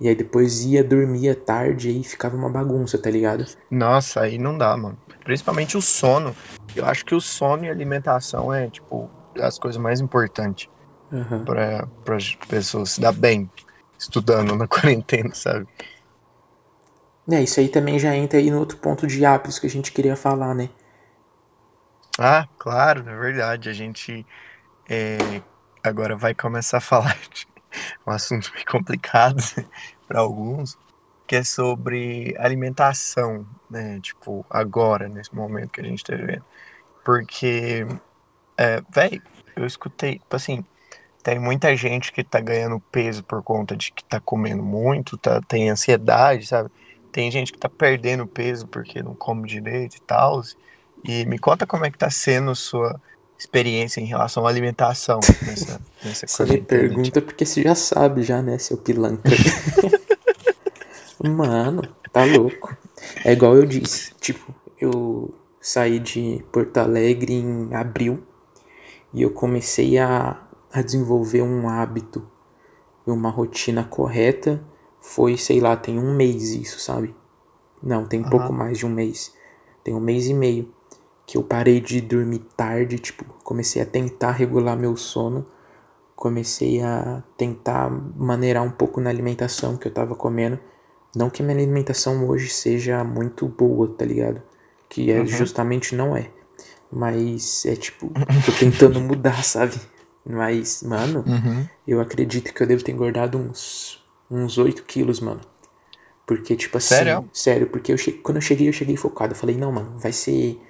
E 0.00 0.08
aí 0.08 0.14
depois 0.14 0.64
ia 0.64 0.84
dormir 0.84 1.30
à 1.30 1.34
tarde 1.34 1.90
e 1.90 2.04
ficava 2.04 2.36
uma 2.36 2.48
bagunça, 2.48 2.96
tá 2.96 3.10
ligado? 3.10 3.44
Nossa, 3.70 4.20
aí 4.20 4.38
não 4.38 4.56
dá, 4.56 4.76
mano. 4.76 4.96
Principalmente 5.24 5.76
o 5.76 5.82
sono. 5.82 6.34
Eu 6.74 6.86
acho 6.86 7.04
que 7.04 7.14
o 7.14 7.20
sono 7.20 7.64
e 7.64 7.68
a 7.68 7.72
alimentação 7.72 8.52
é, 8.54 8.68
tipo, 8.68 9.10
as 9.40 9.58
coisas 9.58 9.80
mais 9.80 10.00
importantes 10.00 10.68
uhum. 11.10 11.44
para 11.44 12.16
as 12.16 12.34
pessoas 12.48 12.90
se 12.90 13.00
dar 13.00 13.12
bem 13.12 13.50
estudando 13.98 14.54
na 14.54 14.66
quarentena, 14.68 15.34
sabe? 15.34 15.66
É, 17.30 17.42
isso 17.42 17.60
aí 17.60 17.68
também 17.68 17.98
já 17.98 18.16
entra 18.16 18.38
aí 18.38 18.50
no 18.50 18.58
outro 18.58 18.78
ponto 18.78 19.06
de 19.06 19.24
hábitos 19.24 19.58
que 19.58 19.66
a 19.66 19.70
gente 19.70 19.92
queria 19.92 20.16
falar, 20.16 20.54
né? 20.54 20.70
Ah, 22.18 22.48
claro, 22.58 23.08
é 23.08 23.16
verdade. 23.16 23.68
A 23.68 23.72
gente 23.72 24.24
é, 24.88 25.18
agora 25.84 26.16
vai 26.16 26.34
começar 26.34 26.78
a 26.78 26.80
falar 26.82 27.18
de 27.32 27.46
um 28.06 28.10
assunto 28.10 28.50
meio 28.54 28.66
complicado 28.66 29.42
para 30.06 30.20
alguns, 30.20 30.78
que 31.26 31.36
é 31.36 31.44
sobre 31.44 32.34
alimentação, 32.38 33.46
né? 33.70 34.00
Tipo, 34.00 34.44
agora, 34.48 35.08
nesse 35.08 35.34
momento 35.34 35.70
que 35.70 35.80
a 35.80 35.84
gente 35.84 36.02
tá 36.02 36.16
vivendo. 36.16 36.44
Porque, 37.04 37.86
é, 38.56 38.82
velho, 38.90 39.22
eu 39.56 39.66
escutei, 39.66 40.18
tipo 40.18 40.36
assim, 40.36 40.64
tem 41.22 41.38
muita 41.38 41.76
gente 41.76 42.12
que 42.12 42.24
tá 42.24 42.40
ganhando 42.40 42.80
peso 42.80 43.22
por 43.22 43.42
conta 43.42 43.76
de 43.76 43.92
que 43.92 44.02
tá 44.04 44.20
comendo 44.20 44.62
muito, 44.62 45.18
tá, 45.18 45.40
tem 45.42 45.68
ansiedade, 45.68 46.46
sabe? 46.46 46.70
Tem 47.12 47.30
gente 47.30 47.52
que 47.52 47.58
tá 47.58 47.68
perdendo 47.68 48.26
peso 48.26 48.66
porque 48.66 49.02
não 49.02 49.14
come 49.14 49.46
direito 49.46 49.96
e 49.96 50.00
tal. 50.00 50.42
E 51.04 51.26
me 51.26 51.38
conta 51.38 51.66
como 51.66 51.84
é 51.84 51.90
que 51.90 51.98
tá 51.98 52.10
sendo 52.10 52.54
sua 52.54 53.00
experiência 53.38 54.00
em 54.00 54.04
relação 54.04 54.44
à 54.44 54.48
alimentação 54.48 55.20
nessa, 55.46 55.80
nessa 56.04 56.26
Você 56.26 56.44
me 56.44 56.60
pergunta 56.60 57.22
porque 57.22 57.46
você 57.46 57.62
já 57.62 57.74
sabe 57.74 58.22
já, 58.22 58.42
né, 58.42 58.58
seu 58.58 58.76
pilantra. 58.76 59.34
Mano, 61.22 61.82
tá 62.12 62.24
louco. 62.24 62.76
É 63.24 63.32
igual 63.32 63.56
eu 63.56 63.64
disse, 63.64 64.12
tipo, 64.20 64.52
eu 64.80 65.32
saí 65.60 65.98
de 66.00 66.44
Porto 66.50 66.78
Alegre 66.78 67.34
em 67.34 67.74
abril 67.74 68.22
e 69.12 69.22
eu 69.22 69.30
comecei 69.30 69.98
a, 69.98 70.42
a 70.72 70.82
desenvolver 70.82 71.42
um 71.42 71.68
hábito, 71.68 72.28
uma 73.06 73.30
rotina 73.30 73.84
correta. 73.84 74.62
Foi, 75.00 75.36
sei 75.36 75.60
lá, 75.60 75.76
tem 75.76 75.98
um 75.98 76.14
mês 76.14 76.50
isso, 76.50 76.78
sabe? 76.80 77.14
Não, 77.82 78.04
tem 78.06 78.22
uhum. 78.22 78.30
pouco 78.30 78.52
mais 78.52 78.78
de 78.78 78.84
um 78.84 78.90
mês. 78.90 79.32
Tem 79.84 79.94
um 79.94 80.00
mês 80.00 80.26
e 80.26 80.34
meio. 80.34 80.72
Que 81.28 81.38
eu 81.38 81.44
parei 81.44 81.80
de 81.82 82.00
dormir 82.00 82.40
tarde, 82.56 82.98
tipo, 82.98 83.26
comecei 83.44 83.82
a 83.82 83.86
tentar 83.86 84.32
regular 84.32 84.78
meu 84.78 84.96
sono, 84.96 85.46
comecei 86.16 86.82
a 86.82 87.22
tentar 87.36 87.90
maneirar 88.16 88.64
um 88.64 88.70
pouco 88.72 89.00
na 89.00 89.10
alimentação 89.10 89.76
que 89.76 89.88
eu 89.88 89.92
tava 89.94 90.16
comendo. 90.16 90.58
Não 91.14 91.30
que 91.30 91.42
minha 91.42 91.56
alimentação 91.56 92.28
hoje 92.28 92.48
seja 92.50 93.04
muito 93.04 93.46
boa, 93.48 93.88
tá 93.88 94.06
ligado? 94.06 94.42
Que 94.88 95.12
é 95.12 95.20
Uhum. 95.20 95.26
justamente 95.26 95.94
não 95.94 96.16
é. 96.16 96.30
Mas 96.90 97.66
é 97.66 97.76
tipo, 97.76 98.10
tô 98.46 98.52
tentando 98.58 99.00
mudar, 99.00 99.42
sabe? 99.44 99.74
Mas, 100.26 100.82
mano, 100.82 101.24
Uhum. 101.26 101.66
eu 101.86 102.00
acredito 102.00 102.54
que 102.54 102.62
eu 102.62 102.66
devo 102.66 102.84
ter 102.84 102.92
engordado 102.92 103.38
uns, 103.38 104.02
uns 104.30 104.58
8 104.58 104.84
quilos, 104.84 105.20
mano. 105.20 105.40
Porque, 106.26 106.56
tipo 106.56 106.78
assim. 106.78 106.94
Sério? 106.94 107.30
Sério, 107.32 107.66
porque 107.68 107.92
eu 107.92 107.98
che... 107.98 108.12
quando 108.12 108.36
eu 108.38 108.42
cheguei, 108.42 108.68
eu 108.68 108.72
cheguei 108.72 108.96
focado. 108.96 109.32
Eu 109.32 109.36
falei, 109.38 109.56
não, 109.56 109.72
mano, 109.72 109.98
vai 109.98 110.12
ser. 110.12 110.60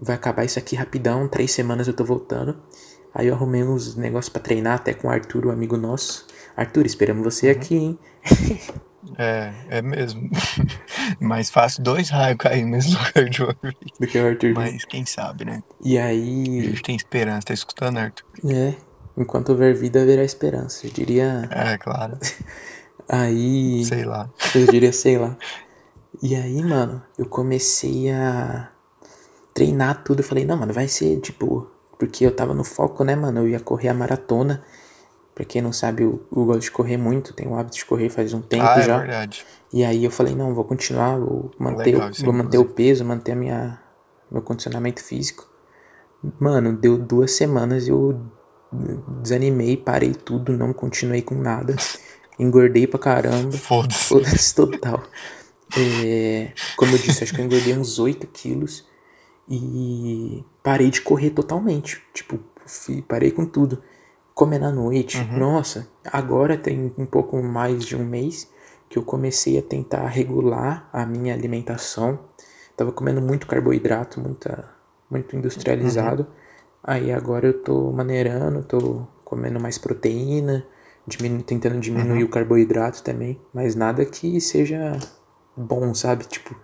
Vai 0.00 0.14
acabar 0.16 0.44
isso 0.44 0.58
aqui 0.58 0.76
rapidão, 0.76 1.28
três 1.28 1.50
semanas 1.52 1.88
eu 1.88 1.94
tô 1.94 2.04
voltando. 2.04 2.56
Aí 3.14 3.28
eu 3.28 3.34
arrumei 3.34 3.62
uns 3.64 3.96
negócios 3.96 4.28
pra 4.28 4.42
treinar 4.42 4.74
até 4.74 4.92
com 4.92 5.08
o 5.08 5.10
Arthur, 5.10 5.46
um 5.46 5.50
amigo 5.50 5.76
nosso. 5.76 6.26
Arthur, 6.54 6.84
esperamos 6.84 7.24
você 7.24 7.48
aqui, 7.48 7.74
hein? 7.76 7.98
É, 9.16 9.52
é 9.68 9.82
mesmo. 9.82 10.28
Mais 11.20 11.48
fácil 11.48 11.82
dois 11.82 12.10
raios 12.10 12.38
cair 12.38 12.64
no 12.64 12.72
mesmo 12.72 12.98
lugar 12.98 13.30
de 13.30 13.42
uma 13.42 13.56
vez. 13.62 13.74
Do 14.00 14.06
que 14.06 14.18
o 14.18 14.26
Arthur. 14.26 14.52
Mas 14.54 14.84
quem 14.84 15.06
sabe, 15.06 15.44
né? 15.44 15.62
E 15.80 15.96
A 15.96 16.06
aí. 16.06 16.60
gente 16.62 16.82
tem 16.82 16.96
esperança, 16.96 17.46
tá 17.46 17.54
escutando, 17.54 17.98
Arthur? 17.98 18.26
É. 18.50 18.74
Enquanto 19.16 19.50
houver 19.50 19.74
vida, 19.74 20.02
haverá 20.02 20.24
esperança. 20.24 20.86
Eu 20.86 20.90
diria. 20.90 21.48
É, 21.50 21.78
claro. 21.78 22.18
Aí. 23.08 23.84
Sei 23.84 24.04
lá. 24.04 24.28
Eu 24.54 24.66
diria, 24.66 24.92
sei 24.92 25.16
lá. 25.16 25.38
E 26.20 26.34
aí, 26.34 26.60
mano, 26.62 27.00
eu 27.16 27.26
comecei 27.26 28.10
a 28.10 28.70
treinar 29.56 30.04
tudo. 30.04 30.20
Eu 30.20 30.24
falei, 30.24 30.44
não, 30.44 30.56
mano, 30.56 30.72
vai 30.72 30.86
ser 30.86 31.18
de 31.18 31.32
boa. 31.32 31.72
Porque 31.98 32.26
eu 32.26 32.30
tava 32.30 32.52
no 32.52 32.62
foco, 32.62 33.02
né, 33.02 33.16
mano? 33.16 33.40
Eu 33.40 33.48
ia 33.48 33.58
correr 33.58 33.88
a 33.88 33.94
maratona. 33.94 34.62
Pra 35.34 35.44
quem 35.46 35.62
não 35.62 35.72
sabe, 35.72 36.02
eu, 36.02 36.22
eu 36.30 36.44
gosto 36.44 36.60
de 36.60 36.70
correr 36.70 36.98
muito. 36.98 37.32
Tenho 37.32 37.50
o 37.52 37.56
hábito 37.58 37.78
de 37.78 37.84
correr 37.86 38.10
faz 38.10 38.34
um 38.34 38.42
tempo 38.42 38.64
Ah, 38.66 38.78
é 38.78 38.82
já. 38.82 38.98
verdade. 38.98 39.46
E 39.72 39.82
aí 39.82 40.04
eu 40.04 40.10
falei, 40.10 40.34
não, 40.34 40.54
vou 40.54 40.64
continuar, 40.64 41.18
vou 41.18 41.50
manter, 41.58 41.94
Legal 41.94 42.10
vou 42.22 42.32
manter 42.32 42.58
o 42.58 42.66
peso, 42.66 43.04
manter 43.04 43.32
a 43.32 43.36
minha, 43.36 43.80
meu 44.30 44.42
condicionamento 44.42 45.02
físico. 45.02 45.48
Mano, 46.38 46.76
deu 46.76 46.98
duas 46.98 47.32
semanas 47.32 47.88
eu 47.88 48.20
desanimei, 49.22 49.76
parei 49.76 50.12
tudo, 50.12 50.52
não 50.52 50.72
continuei 50.72 51.22
com 51.22 51.34
nada. 51.34 51.74
Engordei 52.38 52.86
pra 52.86 52.98
caramba. 52.98 53.52
Foda-se. 53.52 54.04
Foda-se 54.04 54.54
total. 54.54 55.02
É, 55.78 56.52
como 56.76 56.92
eu 56.92 56.98
disse, 56.98 57.24
acho 57.24 57.34
que 57.34 57.40
eu 57.40 57.44
engordei 57.44 57.76
uns 57.76 57.98
8 57.98 58.26
quilos 58.26 58.84
e 59.48 60.44
parei 60.62 60.90
de 60.90 61.00
correr 61.00 61.30
totalmente. 61.30 62.02
Tipo, 62.12 62.38
parei 63.06 63.30
com 63.30 63.46
tudo. 63.46 63.82
Comer 64.34 64.58
na 64.58 64.70
noite. 64.70 65.18
Nossa, 65.38 65.88
agora 66.04 66.56
tem 66.58 66.92
um 66.98 67.06
pouco 67.06 67.42
mais 67.42 67.84
de 67.84 67.96
um 67.96 68.04
mês 68.04 68.50
que 68.88 68.98
eu 68.98 69.02
comecei 69.02 69.58
a 69.58 69.62
tentar 69.62 70.06
regular 70.08 70.88
a 70.92 71.06
minha 71.06 71.34
alimentação. 71.34 72.18
Tava 72.76 72.92
comendo 72.92 73.22
muito 73.22 73.46
carboidrato, 73.46 74.20
muita, 74.20 74.68
muito 75.10 75.34
industrializado. 75.34 76.26
Aí 76.82 77.10
agora 77.10 77.46
eu 77.48 77.62
tô 77.62 77.90
maneirando, 77.92 78.62
tô 78.62 79.06
comendo 79.24 79.58
mais 79.58 79.78
proteína, 79.78 80.64
diminu 81.06 81.42
tentando 81.42 81.80
diminuir 81.80 82.22
o 82.22 82.28
carboidrato 82.28 83.02
também, 83.02 83.40
mas 83.52 83.74
nada 83.74 84.04
que 84.04 84.40
seja 84.40 84.98
bom, 85.56 85.94
sabe? 85.94 86.24
Tipo, 86.26 86.54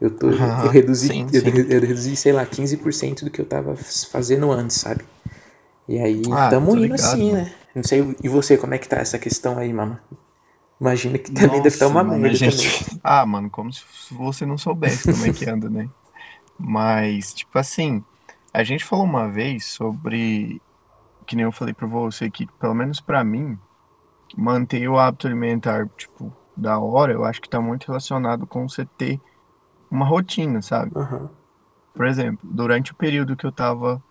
eu 0.00 0.10
tô 0.16 0.30
eu 0.62 0.68
Aham, 0.68 0.70
reduzi, 0.70 1.12
sim, 1.12 1.32
eu, 1.32 1.42
sim. 1.42 1.64
eu 1.70 1.80
reduzi, 1.80 2.16
sei 2.16 2.32
lá, 2.32 2.44
15% 2.46 3.24
do 3.24 3.30
que 3.30 3.40
eu 3.40 3.46
tava 3.46 3.76
fazendo 3.76 4.50
antes, 4.52 4.76
sabe? 4.78 5.04
E 5.88 5.98
aí, 5.98 6.22
Ah, 6.30 6.50
tamo 6.50 6.76
indo 6.76 6.94
ligado, 6.94 6.94
assim, 6.94 7.32
mano. 7.32 7.44
né? 7.44 7.52
Não 7.74 7.82
sei, 7.84 8.00
e 8.22 8.28
você, 8.28 8.58
como 8.58 8.74
é 8.74 8.78
que 8.78 8.88
tá 8.88 8.96
essa 8.98 9.18
questão 9.18 9.58
aí, 9.58 9.72
mano? 9.72 9.98
Imagina 10.80 11.18
que 11.18 11.32
também 11.32 11.62
deve 11.62 11.76
estar 11.76 11.86
Nossa, 11.86 11.88
uma 11.88 12.04
mano, 12.04 12.32
merda 12.32 12.34
gente... 12.34 12.68
também. 12.68 12.68
Ah, 13.02 13.24
mano, 13.26 13.50
como 13.50 13.72
se 13.72 13.84
você 14.10 14.46
não 14.46 14.56
soubesse 14.58 15.06
como 15.06 15.24
é 15.24 15.30
que 15.30 15.44
anda, 15.46 15.68
né? 15.70 15.90
Mas, 16.58 17.34
tipo 17.34 17.58
assim, 17.58 18.04
a 18.52 18.64
gente 18.64 18.84
falou 18.84 19.04
uma 19.06 19.30
vez 19.30 19.66
sobre, 19.66 20.62
que 21.26 21.36
nem 21.36 21.44
eu 21.44 21.52
falei 21.52 21.74
pra 21.74 21.86
você, 21.88 22.30
que 22.30 22.46
pelo 22.58 22.74
menos 22.74 23.00
pra 23.00 23.24
mim, 23.24 23.60
manter 24.36 24.88
o 24.88 24.98
hábito 24.98 25.26
alimentar, 25.28 25.88
tipo, 25.98 26.36
da 26.56 26.78
hora, 26.80 27.12
eu 27.14 27.24
acho 27.24 27.40
que 27.42 27.48
tá 27.50 27.60
muito 27.60 27.86
relacionado 27.88 28.46
com 28.46 28.68
você 28.68 28.86
ter 28.86 29.20
uma 29.90 30.06
rotina, 30.06 30.62
sabe? 30.62 30.92
Aham. 30.96 31.30
Por 31.94 32.06
exemplo, 32.06 32.48
durante 32.52 32.92
o 32.92 32.94
período 32.94 33.36
que 33.36 33.44
eu 33.44 33.52
tava 33.52 34.02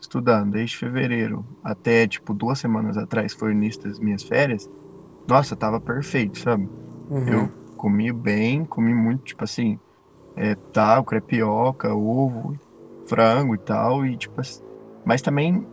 estudando, 0.00 0.52
desde 0.52 0.76
fevereiro 0.76 1.44
até, 1.62 2.06
tipo, 2.06 2.34
duas 2.34 2.58
semanas 2.58 2.96
atrás, 2.96 3.32
foi 3.32 3.50
o 3.50 3.52
início 3.52 3.82
das 3.82 3.98
minhas 3.98 4.22
férias, 4.22 4.68
nossa, 5.28 5.56
tava 5.56 5.80
perfeito, 5.80 6.38
sabe? 6.38 6.68
Uhum. 7.10 7.28
Eu 7.28 7.50
comi 7.76 8.12
bem, 8.12 8.64
comi 8.64 8.94
muito, 8.94 9.24
tipo 9.24 9.44
assim, 9.44 9.78
é, 10.34 10.54
tal, 10.72 11.04
crepioca, 11.04 11.94
ovo, 11.94 12.56
frango 13.06 13.54
e 13.54 13.58
tal, 13.58 14.04
e 14.04 14.16
tipo 14.16 14.40
assim, 14.40 14.62
mas 15.04 15.22
também 15.22 15.66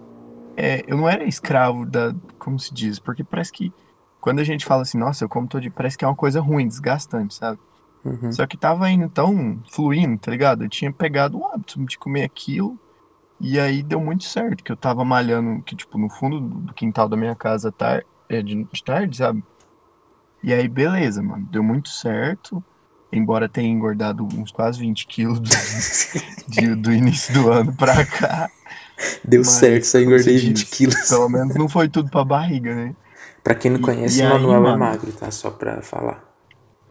é, 0.56 0.84
eu 0.88 0.98
não 0.98 1.10
era 1.10 1.24
escravo 1.24 1.86
da, 1.86 2.14
como 2.38 2.60
se 2.60 2.74
diz, 2.74 3.00
porque 3.00 3.24
parece 3.24 3.52
que 3.52 3.74
quando 4.22 4.40
a 4.40 4.44
gente 4.44 4.66
fala 4.66 4.84
assim, 4.84 4.98
nossa, 4.98 5.26
eu 5.26 5.30
como 5.30 5.48
todo 5.48 5.62
dia, 5.62 5.72
parece 5.72 5.98
que 5.98 6.06
é 6.06 6.08
uma 6.08 6.16
coisa 6.16 6.40
ruim, 6.40 6.68
desgastante, 6.68 7.34
sabe? 7.34 7.60
Uhum. 8.06 8.32
Só 8.32 8.46
que 8.46 8.58
tava 8.58 8.90
indo 8.90 9.08
tão 9.10 9.62
fluindo, 9.72 10.18
tá 10.18 10.30
ligado? 10.32 10.64
Eu 10.64 10.70
tinha 10.70 10.92
pegado 10.92 11.38
o 11.40 11.46
hábito 11.46 11.84
de 11.86 11.98
comer 11.98 12.24
aquilo, 12.24 12.78
e 13.40 13.60
aí 13.60 13.82
deu 13.82 14.00
muito 14.00 14.24
certo, 14.26 14.64
que 14.64 14.72
eu 14.72 14.76
tava 14.78 15.06
malhando, 15.06 15.62
que 15.64 15.76
tipo, 15.76 15.98
no 15.98 16.10
fundo 16.10 16.40
do 16.42 16.74
quintal 16.74 17.08
da 17.08 17.16
minha 17.18 17.36
casa 17.36 17.72
tar 17.72 18.04
é, 18.30 18.42
de, 18.42 18.64
de 18.72 18.84
tarde, 18.84 19.18
sabe? 19.18 19.44
E 20.44 20.54
aí, 20.54 20.68
beleza, 20.68 21.24
mano, 21.24 21.48
deu 21.50 21.64
muito 21.64 21.88
certo, 21.90 22.62
embora 23.12 23.48
tenha 23.48 23.70
engordado 23.70 24.28
uns 24.36 24.52
quase 24.52 24.80
20 24.80 25.08
quilos 25.08 25.40
do, 25.40 25.50
de- 26.50 26.76
do 26.76 26.92
início 26.92 27.34
do 27.34 27.50
ano 27.52 27.74
pra 27.74 28.06
cá. 28.06 28.50
Deu 29.24 29.40
mas, 29.40 29.48
certo, 29.48 29.86
só 29.86 30.00
engordei 30.00 30.38
se 30.40 30.48
20 30.48 30.56
diz, 30.58 30.64
quilos. 30.70 31.10
Pelo 31.10 31.30
menos 31.30 31.56
não 31.56 31.70
foi 31.70 31.88
tudo 31.88 32.10
pra 32.12 32.24
barriga, 32.26 32.76
né? 32.76 32.96
Pra 33.42 33.56
quem 33.56 33.72
não 33.72 33.80
E- 33.80 33.84
conhece, 33.84 34.22
aí, 34.22 34.28
Manuel 34.30 34.58
é 34.58 34.60
mano? 34.64 34.78
magro, 34.80 35.12
tá? 35.14 35.32
Só 35.32 35.50
pra 35.50 35.82
falar. 35.82 36.33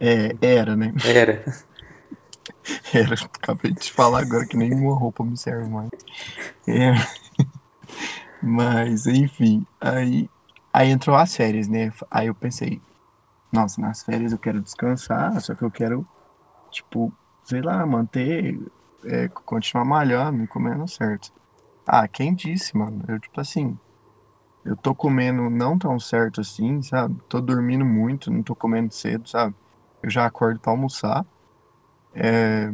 É, 0.05 0.35
era, 0.45 0.75
né? 0.75 0.93
Era. 1.05 1.45
Era, 2.93 3.13
acabei 3.13 3.71
de 3.71 3.89
falar 3.89 4.21
agora 4.21 4.45
que 4.45 4.57
nenhuma 4.57 4.93
roupa 4.97 5.23
me 5.23 5.37
serve 5.37 5.69
mais. 5.69 5.89
É. 6.67 6.91
Mas, 8.43 9.07
enfim, 9.07 9.65
aí, 9.79 10.29
aí 10.73 10.89
entrou 10.89 11.15
as 11.15 11.33
férias, 11.33 11.69
né? 11.69 11.91
Aí 12.11 12.27
eu 12.27 12.35
pensei, 12.35 12.81
nossa, 13.51 13.79
nas 13.79 14.03
férias 14.03 14.33
eu 14.33 14.37
quero 14.37 14.61
descansar, 14.61 15.39
só 15.39 15.55
que 15.55 15.63
eu 15.63 15.71
quero, 15.71 16.05
tipo, 16.69 17.13
sei 17.43 17.61
lá, 17.61 17.85
manter, 17.85 18.59
é, 19.05 19.29
continuar 19.29 19.85
malhando 19.85 20.43
e 20.43 20.47
comendo 20.47 20.85
certo. 20.85 21.31
Ah, 21.87 22.07
quem 22.09 22.33
disse, 22.33 22.75
mano? 22.75 23.03
Eu, 23.07 23.19
tipo 23.19 23.39
assim, 23.39 23.77
eu 24.65 24.75
tô 24.75 24.93
comendo 24.93 25.49
não 25.49 25.77
tão 25.79 25.97
certo 25.97 26.41
assim, 26.41 26.81
sabe? 26.81 27.15
Tô 27.29 27.39
dormindo 27.39 27.85
muito, 27.85 28.29
não 28.29 28.43
tô 28.43 28.53
comendo 28.53 28.93
cedo, 28.93 29.29
sabe? 29.29 29.55
Eu 30.03 30.09
já 30.11 30.25
acordo 30.25 30.59
pra 30.59 30.71
almoçar. 30.73 31.25
É, 32.13 32.69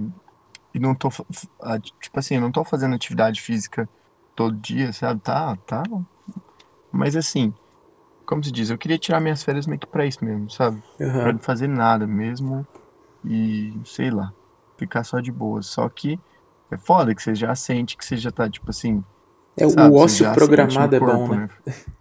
e 0.74 0.79
não 0.79 0.95
tô, 0.95 1.09
tipo 1.09 2.19
assim, 2.19 2.36
eu 2.36 2.41
não 2.41 2.51
tô 2.51 2.63
fazendo 2.65 2.95
atividade 2.95 3.41
física 3.41 3.89
todo 4.36 4.57
dia, 4.57 4.93
sabe? 4.93 5.21
Tá, 5.21 5.57
tá. 5.65 5.83
Mas 6.91 7.15
assim, 7.15 7.53
como 8.25 8.43
se 8.43 8.51
diz, 8.51 8.69
eu 8.69 8.77
queria 8.77 9.00
tirar 9.00 9.19
minhas 9.21 9.43
férias 9.43 9.67
meio 9.67 9.79
que 9.79 9.88
pra 9.88 10.05
isso 10.05 10.24
mesmo, 10.24 10.50
sabe? 10.51 10.81
Pra 11.21 11.31
Aham. 11.31 11.33
não 11.33 11.39
fazer 11.41 11.67
nada 11.67 12.07
mesmo 12.07 12.67
e, 13.24 13.81
sei 13.86 14.12
lá, 14.12 14.33
ficar 14.77 15.03
só 15.03 15.19
de 15.19 15.31
boa. 15.31 15.62
Só 15.63 15.89
que 15.89 16.19
é 16.71 16.77
foda 16.77 17.15
que 17.15 17.21
você 17.24 17.36
já 17.36 17.55
sente 17.55 17.98
que 17.98 18.05
você 18.05 18.17
já 18.17 18.31
tá, 18.31 18.50
tipo 18.50 18.69
assim, 18.71 19.03
É, 19.57 19.65
sabe? 19.67 19.93
o 19.93 19.95
ócio 19.95 20.25
programado 20.31 20.95
é 20.95 21.00
bom, 21.00 21.27
corpo, 21.27 21.36
né? 21.36 21.50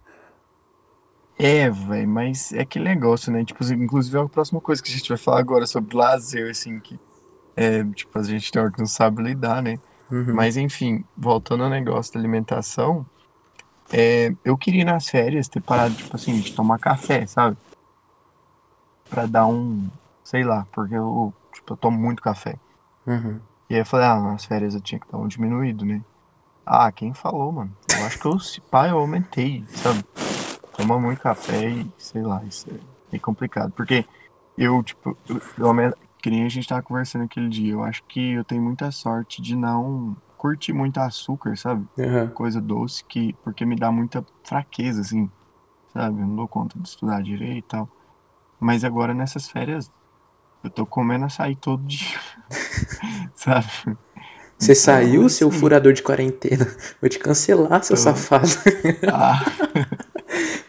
É, 1.41 1.69
velho, 1.69 2.07
mas 2.09 2.51
é 2.51 2.59
aquele 2.59 2.83
negócio, 2.83 3.31
né? 3.31 3.45
Tipo, 3.45 3.63
inclusive 3.73 4.17
é 4.17 4.21
a 4.21 4.27
próxima 4.27 4.59
coisa 4.59 4.83
que 4.83 4.89
a 4.89 4.93
gente 4.93 5.07
vai 5.07 5.17
falar 5.17 5.39
agora 5.39 5.65
sobre 5.65 5.95
lazer, 5.95 6.51
assim, 6.51 6.81
que 6.81 6.99
é, 7.55 7.81
tipo, 7.85 8.19
a 8.19 8.23
gente 8.23 8.51
tem 8.51 8.61
hora 8.61 8.69
que 8.69 8.79
não 8.79 8.85
sabe 8.85 9.23
lidar, 9.23 9.63
né? 9.63 9.79
Uhum. 10.11 10.33
Mas 10.33 10.57
enfim, 10.57 11.05
voltando 11.15 11.63
ao 11.63 11.69
negócio 11.69 12.13
da 12.13 12.19
alimentação, 12.19 13.05
é, 13.89 14.33
eu 14.43 14.57
queria 14.57 14.83
nas 14.83 15.07
férias 15.07 15.47
ter 15.47 15.61
parado, 15.61 15.95
tipo 15.95 16.13
assim, 16.13 16.41
de 16.41 16.53
tomar 16.53 16.77
café, 16.77 17.25
sabe? 17.25 17.55
Pra 19.09 19.25
dar 19.25 19.47
um, 19.47 19.89
sei 20.23 20.43
lá, 20.43 20.67
porque 20.73 20.95
eu, 20.95 21.33
tipo, 21.53 21.73
eu 21.73 21.77
tomo 21.77 21.97
muito 21.97 22.21
café. 22.21 22.55
Uhum. 23.07 23.39
E 23.69 23.75
aí 23.75 23.81
eu 23.81 23.85
falei, 23.85 24.07
ah, 24.07 24.19
nas 24.19 24.43
férias 24.43 24.75
eu 24.75 24.81
tinha 24.81 24.99
que 24.99 25.09
dar 25.09 25.17
um 25.17 25.27
diminuído, 25.27 25.85
né? 25.85 26.01
Ah, 26.65 26.91
quem 26.91 27.13
falou, 27.13 27.51
mano? 27.51 27.71
Eu 27.97 28.05
acho 28.05 28.19
que 28.19 28.25
eu, 28.25 28.39
se 28.39 28.59
pá, 28.59 28.89
eu 28.89 28.97
aumentei, 28.97 29.63
sabe? 29.69 30.03
Tomar 30.79 30.99
muito 30.99 31.21
café 31.21 31.69
e, 31.71 31.93
sei 31.97 32.21
lá, 32.23 32.45
isso 32.45 32.69
é 32.71 32.73
meio 33.11 33.21
complicado. 33.21 33.73
Porque 33.73 34.07
eu, 34.57 34.81
tipo, 34.83 35.19
eu, 35.27 35.41
eu 35.57 35.67
aume- 35.67 35.91
que 36.21 36.29
nem 36.29 36.45
a 36.45 36.49
gente 36.49 36.67
tava 36.67 36.83
conversando 36.83 37.25
aquele 37.25 37.49
dia, 37.49 37.73
eu 37.73 37.83
acho 37.83 38.01
que 38.07 38.33
eu 38.33 38.45
tenho 38.45 38.61
muita 38.63 38.91
sorte 38.91 39.41
de 39.41 39.55
não 39.57 40.17
curti 40.37 40.71
muito 40.73 40.97
açúcar, 40.99 41.57
sabe? 41.57 41.87
Aham. 41.99 42.33
Coisa 42.33 42.61
doce, 42.61 43.03
que, 43.07 43.33
porque 43.43 43.65
me 43.65 43.75
dá 43.75 43.91
muita 43.91 44.25
fraqueza, 44.47 45.01
assim, 45.01 45.31
sabe? 45.93 46.21
Eu 46.21 46.27
não 46.27 46.35
dou 46.37 46.49
conta 46.49 46.79
de 46.79 46.87
estudar 46.89 47.23
direito 47.23 47.65
e 47.65 47.67
tal. 47.67 47.91
Mas 48.59 48.83
agora 48.85 49.13
nessas 49.13 49.49
férias, 49.49 49.91
eu 50.63 50.71
tô 50.71 50.87
comendo 50.87 51.25
açaí 51.25 51.55
todo 51.57 51.85
dia, 51.85 52.19
sabe? 53.35 53.67
Você 54.57 54.75
Então, 54.75 54.75
saiu, 54.75 55.29
seu 55.29 55.49
assim, 55.49 55.51
furador 55.51 55.93
de 55.93 56.03
quarentena? 56.03 56.65
Vou 57.01 57.09
te 57.09 57.17
cancelar, 57.17 57.83
seu 57.83 57.95
Tô. 57.95 57.97
safado. 57.97 58.49
ah, 59.07 59.43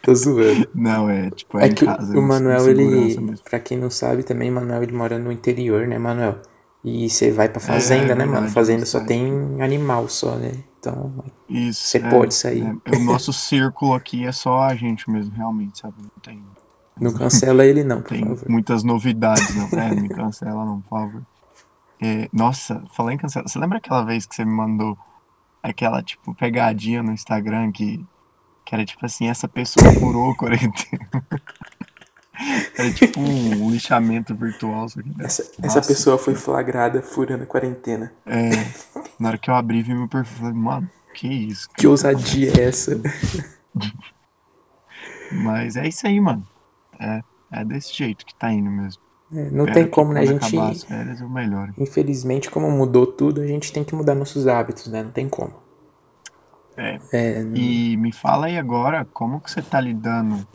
Tô 0.02 0.14
zoando. 0.14 0.68
não, 0.74 1.10
é 1.10 1.30
tipo, 1.30 1.58
é, 1.58 1.64
É 1.64 1.68
em 1.68 1.74
que 1.74 1.84
o- 1.84 1.86
casa, 1.86 2.18
o 2.18 2.22
Manuel, 2.22 2.68
ele. 2.68 2.84
mesmo. 2.84 3.34
Pra 3.44 3.58
quem 3.60 3.76
não 3.78 3.90
sabe 3.90 4.22
também, 4.22 4.50
Manuel, 4.50 4.82
ele 4.82 4.92
mora 4.92 5.18
no 5.18 5.30
interior, 5.30 5.86
né, 5.86 5.98
Manuel? 5.98 6.40
E 6.82 7.10
você 7.10 7.30
vai 7.30 7.48
pra 7.48 7.60
fazenda, 7.60 8.14
né, 8.14 8.24
mano? 8.24 8.46
É, 8.46 8.50
Fazenda 8.50 8.86
só 8.86 9.00
tem 9.04 9.60
animal 9.62 10.08
só, 10.08 10.36
né? 10.36 10.52
Então, 10.78 11.12
Isso. 11.46 11.82
Você 11.86 11.98
é, 11.98 12.08
pode 12.08 12.32
sair. 12.34 12.64
é, 12.86 12.96
o 12.96 13.00
nosso 13.00 13.34
círculo 13.34 13.92
aqui 13.92 14.24
é 14.24 14.32
só 14.32 14.62
a 14.62 14.74
gente 14.74 15.10
mesmo, 15.10 15.34
realmente, 15.34 15.78
sabe? 15.78 15.94
Não 16.00 16.08
tem, 16.22 16.42
não 16.98 17.12
cancela 17.12 17.66
ele 17.66 17.84
não, 17.84 18.00
por 18.00 18.08
tem 18.08 18.20
favor. 18.24 18.48
muitas 18.48 18.82
novidades, 18.82 19.54
não. 19.54 19.78
É, 19.78 19.94
me 19.94 20.08
cancela 20.08 20.64
não, 20.64 20.80
por 20.80 20.88
favor. 20.88 21.22
É, 22.00 22.30
nossa, 22.32 22.82
falar 22.96 23.12
em 23.12 23.18
cancela, 23.18 23.46
você 23.46 23.58
lembra 23.58 23.76
aquela 23.76 24.02
vez 24.02 24.24
que 24.24 24.34
você 24.34 24.42
me 24.42 24.52
mandou 24.52 24.96
aquela, 25.62 26.02
tipo, 26.02 26.34
pegadinha 26.34 27.02
no 27.02 27.12
Instagram 27.12 27.70
que, 27.72 28.02
que 28.70 28.74
era 28.76 28.84
tipo 28.84 29.04
assim, 29.04 29.28
essa 29.28 29.48
pessoa 29.48 29.92
furou 29.94 30.30
a 30.30 30.36
quarentena? 30.36 31.10
Era 32.78 32.90
tipo 32.92 33.20
um 33.20 33.68
lixamento 33.70 34.34
virtual. 34.34 34.86
Essa, 35.18 35.50
essa 35.60 35.82
pessoa 35.82 36.16
foi 36.16 36.34
flagrada 36.34 37.02
furando 37.02 37.42
a 37.42 37.46
quarentena. 37.46 38.10
É, 38.24 38.48
na 39.18 39.28
hora 39.28 39.38
que 39.38 39.50
eu 39.50 39.54
abri 39.54 39.82
vi 39.82 39.92
meu 39.92 40.08
perfil, 40.08 40.38
falei, 40.38 40.54
mano, 40.54 40.90
que 41.12 41.28
isso? 41.28 41.68
Que 41.76 41.86
ousadia 41.86 42.50
é 42.56 42.62
essa? 42.62 42.98
Mas 45.32 45.76
é 45.76 45.86
isso 45.86 46.06
aí, 46.06 46.18
mano. 46.18 46.46
É, 46.98 47.20
é 47.52 47.64
desse 47.64 47.92
jeito 47.92 48.24
que 48.24 48.34
tá 48.34 48.50
indo 48.50 48.70
mesmo. 48.70 49.02
É, 49.34 49.50
não 49.50 49.64
Espero 49.64 49.74
tem 49.74 49.86
como, 49.88 50.14
né? 50.14 50.20
A 50.20 50.24
gente, 50.24 50.58
as 50.58 50.84
férias 50.84 51.20
eu 51.20 51.28
melhore. 51.28 51.72
infelizmente, 51.76 52.50
como 52.50 52.70
mudou 52.70 53.04
tudo, 53.04 53.42
a 53.42 53.46
gente 53.46 53.70
tem 53.70 53.84
que 53.84 53.94
mudar 53.94 54.14
nossos 54.14 54.46
hábitos, 54.46 54.86
né? 54.86 55.02
Não 55.02 55.10
tem 55.10 55.28
como. 55.28 55.69
É. 56.76 56.98
É, 57.12 57.42
E 57.54 57.96
me 57.96 58.12
fala 58.12 58.46
aí 58.46 58.58
agora, 58.58 59.04
como 59.12 59.40
que 59.40 59.50
você 59.50 59.60
tá 59.62 59.80
lidando 59.80 60.46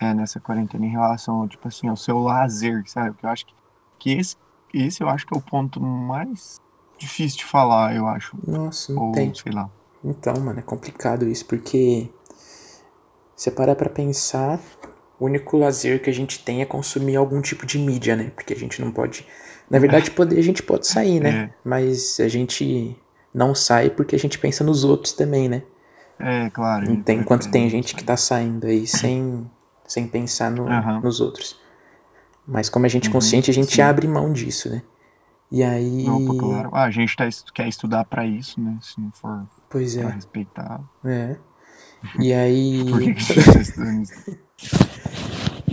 é, 0.00 0.12
nessa 0.12 0.40
quarentena 0.40 0.84
em 0.84 0.90
relação, 0.90 1.46
tipo 1.48 1.66
assim, 1.68 1.88
ao 1.88 1.96
seu 1.96 2.18
lazer, 2.18 2.82
sabe? 2.86 3.10
Porque 3.12 3.26
eu 3.26 3.30
acho 3.30 3.46
que, 3.46 3.54
que 3.98 4.12
esse, 4.12 4.36
esse 4.72 5.02
eu 5.02 5.08
acho 5.08 5.26
que 5.26 5.34
é 5.34 5.38
o 5.38 5.42
ponto 5.42 5.80
mais 5.80 6.60
difícil 6.98 7.38
de 7.38 7.44
falar, 7.44 7.94
eu 7.94 8.06
acho. 8.06 8.36
nossa, 8.46 8.92
não 8.92 9.02
Ou, 9.04 9.12
tem. 9.12 9.32
sei 9.34 9.52
lá. 9.52 9.70
Então, 10.02 10.34
mano, 10.40 10.58
é 10.58 10.62
complicado 10.62 11.26
isso, 11.26 11.46
porque 11.46 12.10
você 13.34 13.50
para 13.50 13.74
pra 13.74 13.88
pensar, 13.88 14.60
o 15.18 15.24
único 15.24 15.56
lazer 15.56 16.02
que 16.02 16.10
a 16.10 16.12
gente 16.12 16.44
tem 16.44 16.60
é 16.60 16.66
consumir 16.66 17.16
algum 17.16 17.40
tipo 17.40 17.64
de 17.64 17.78
mídia, 17.78 18.14
né? 18.14 18.30
Porque 18.34 18.52
a 18.52 18.56
gente 18.56 18.80
não 18.82 18.90
pode. 18.92 19.26
Na 19.70 19.78
verdade, 19.78 20.10
poder, 20.12 20.38
a 20.38 20.42
gente 20.42 20.62
pode 20.62 20.86
sair, 20.86 21.20
né? 21.20 21.30
É. 21.30 21.54
Mas 21.64 22.20
a 22.20 22.28
gente 22.28 22.96
não 23.34 23.54
sai 23.54 23.90
porque 23.90 24.14
a 24.14 24.18
gente 24.18 24.38
pensa 24.38 24.62
nos 24.64 24.84
outros 24.84 25.12
também, 25.12 25.48
né? 25.48 25.62
É, 26.18 26.48
claro. 26.50 26.88
Não 26.88 27.02
tem, 27.02 27.18
enquanto 27.18 27.50
tem 27.50 27.68
gente 27.68 27.94
que 27.94 28.04
tá 28.04 28.16
saindo 28.16 28.66
aí 28.66 28.86
sem, 28.86 29.50
sem 29.86 30.06
pensar 30.06 30.50
no- 30.50 30.68
Aham. 30.68 31.00
nos 31.00 31.20
outros. 31.20 31.58
Mas 32.46 32.68
como 32.68 32.86
a 32.86 32.88
gente 32.88 33.04
é 33.04 33.06
Uhum, 33.08 33.14
consciente, 33.14 33.50
a 33.50 33.54
gente 33.54 33.74
sim. 33.74 33.82
abre 33.82 34.06
mão 34.06 34.32
disso, 34.32 34.70
né? 34.70 34.82
E 35.50 35.62
aí. 35.62 36.06
Opa, 36.08 36.34
claro. 36.38 36.70
Ah, 36.72 36.84
a 36.84 36.90
gente 36.90 37.16
tá, 37.16 37.28
quer 37.52 37.68
estudar 37.68 38.04
pra 38.04 38.26
isso, 38.26 38.60
né? 38.60 38.78
Se 38.80 39.00
não 39.00 39.10
for 39.12 39.46
Pois 39.68 39.96
é. 39.96 40.06
respeitar. 40.06 40.80
É. 41.04 41.36
E 42.18 42.32
aí. 42.32 42.84
Por 42.90 43.00
que, 43.00 43.14
que 43.14 43.20
a 43.20 43.34
gente 43.34 43.52
tá 43.52 43.60
estudando 43.60 44.02
isso? 44.02 44.38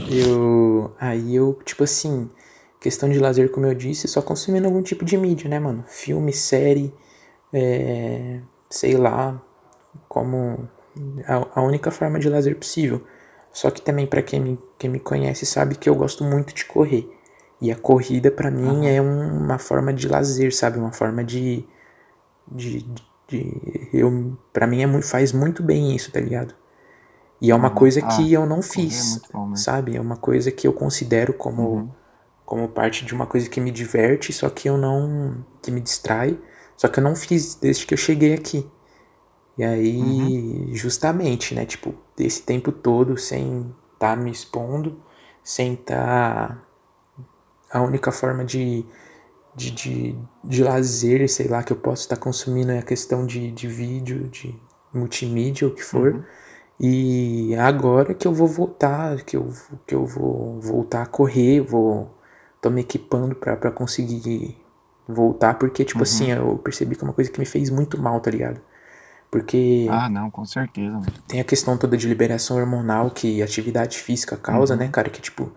Eu. 0.10 0.96
Aí 1.00 1.36
eu, 1.36 1.60
tipo 1.66 1.84
assim, 1.84 2.30
questão 2.80 3.10
de 3.10 3.20
lazer, 3.20 3.52
como 3.52 3.66
eu 3.66 3.74
disse, 3.74 4.08
só 4.08 4.22
consumindo 4.22 4.68
algum 4.68 4.82
tipo 4.82 5.04
de 5.06 5.18
mídia, 5.18 5.50
né, 5.50 5.60
mano? 5.60 5.84
Filme, 5.88 6.32
série, 6.34 6.94
é, 7.54 8.42
sei 8.70 8.96
lá, 8.98 9.42
como 10.10 10.70
a, 11.28 11.60
a 11.60 11.64
única 11.64 11.92
forma 11.92 12.20
de 12.20 12.30
lazer 12.30 12.56
possível. 12.58 13.02
Só 13.54 13.72
que 13.72 13.82
também, 13.82 14.08
pra 14.08 14.22
quem 14.22 14.40
me, 14.40 14.60
quem 14.80 14.90
me 14.90 15.00
conhece, 15.00 15.46
sabe 15.46 15.76
que 15.76 15.90
eu 15.90 15.96
gosto 15.96 16.24
muito 16.24 16.54
de 16.54 16.66
correr. 16.66 17.10
E 17.62 17.72
a 17.72 17.76
corrida, 17.76 18.32
pra 18.32 18.52
mim, 18.52 18.88
é 18.88 19.02
um- 19.02 19.38
uma 19.46 19.60
forma 19.60 19.94
de 19.94 20.08
lazer, 20.08 20.54
sabe? 20.56 20.80
Uma 20.80 20.94
forma 20.94 21.24
de. 21.24 21.66
de, 22.52 22.86
de 23.28 23.90
eu, 23.94 24.38
pra 24.54 24.68
mim, 24.68 24.82
é 24.82 24.88
muito, 24.88 25.08
faz 25.08 25.32
muito 25.34 25.64
bem 25.64 25.96
isso, 25.96 26.12
tá 26.12 26.20
ligado? 26.20 26.54
E 27.42 27.52
é 27.52 27.56
uma 27.56 27.70
Uhum. 27.70 27.76
coisa 27.76 28.02
Ah, 28.02 28.04
que 28.04 28.32
eu 28.34 28.46
não 28.46 28.62
é 28.92 29.04
fiz, 29.04 29.04
muito 29.04 29.30
bom 29.34 29.48
mesmo. 29.48 29.66
sabe? 29.66 29.96
É 29.96 30.02
uma 30.02 30.18
coisa 30.18 30.52
que 30.52 30.68
eu 30.68 30.74
considero 30.74 31.34
como, 31.34 31.84
Uhum. 31.84 31.92
como 32.46 32.68
parte 32.70 33.06
de 33.06 33.14
uma 33.14 33.28
coisa 33.28 33.50
que 33.50 33.62
me 33.62 33.72
diverte, 33.72 34.34
só 34.34 34.50
que 34.50 34.70
eu 34.70 34.78
não. 34.78 35.46
que 35.62 35.72
me 35.72 35.82
distrai, 35.82 36.40
só 36.82 36.88
que 36.90 37.00
eu 37.00 37.06
não 37.06 37.16
fiz 37.16 37.56
desde 37.56 37.86
que 37.86 37.94
eu 37.94 38.00
cheguei 38.00 38.34
aqui. 38.34 38.70
E 39.58 39.64
aí, 39.64 39.96
Uhum. 40.00 40.42
justamente, 40.76 41.56
né? 41.56 41.66
Tipo, 41.66 41.96
esse 42.20 42.44
tempo 42.44 42.72
todo 42.72 43.18
sem 43.18 43.74
estar 43.96 44.18
me 44.18 44.32
expondo, 44.32 45.02
sem 45.44 45.74
estar. 45.76 46.66
a 47.72 47.82
única 47.82 48.12
forma 48.12 48.44
de, 48.44 48.86
de, 49.56 49.72
de, 49.72 50.18
de 50.44 50.64
lazer, 50.64 51.30
sei 51.30 51.48
lá, 51.50 51.64
que 51.64 51.74
eu 51.74 51.78
posso 51.78 52.04
estar 52.04 52.18
consumindo 52.18 52.72
é 52.72 52.80
a 52.80 52.84
questão 52.84 53.26
de, 53.28 53.52
de 53.52 53.68
vídeo, 53.68 54.30
de 54.30 54.56
multimídia, 54.94 55.68
o 55.68 55.76
que 55.76 55.84
for. 55.84 56.16
Uhum. 56.16 56.26
E 56.80 57.56
agora 57.58 58.14
que 58.16 58.28
eu 58.28 58.34
vou 58.34 58.48
voltar, 58.48 59.24
que 59.24 59.38
eu, 59.38 59.52
que 59.88 59.96
eu 59.96 60.06
vou 60.08 60.60
voltar 60.62 61.04
a 61.04 61.08
correr, 61.08 61.62
vou 61.62 62.12
tô 62.62 62.70
me 62.72 62.82
equipando 62.82 63.36
pra 63.36 63.72
conseguir 63.72 64.58
voltar, 65.14 65.56
porque, 65.56 65.84
tipo 65.86 66.00
Uhum. 66.00 66.04
assim, 66.04 66.32
eu 66.32 66.58
percebi 66.58 66.96
que 66.96 67.04
é 67.04 67.08
uma 67.08 67.14
coisa 67.14 67.30
que 67.32 67.40
me 67.40 67.46
fez 67.46 67.70
muito 67.70 68.02
mal, 68.02 68.20
tá 68.20 68.32
ligado? 68.32 68.60
Porque 69.30 69.88
Ah, 69.90 70.10
não, 70.10 70.30
com 70.30 70.44
certeza. 70.46 70.92
mano. 70.92 71.06
tem 71.28 71.40
a 71.40 71.44
questão 71.44 71.78
toda 71.78 71.96
de 71.96 72.08
liberação 72.08 72.58
hormonal 72.58 73.10
que 73.10 73.42
atividade 73.42 73.98
física 73.98 74.36
causa, 74.36 74.74
Uhum. 74.74 74.80
né, 74.82 74.90
cara? 74.92 75.10
Que, 75.10 75.22
tipo, 75.22 75.52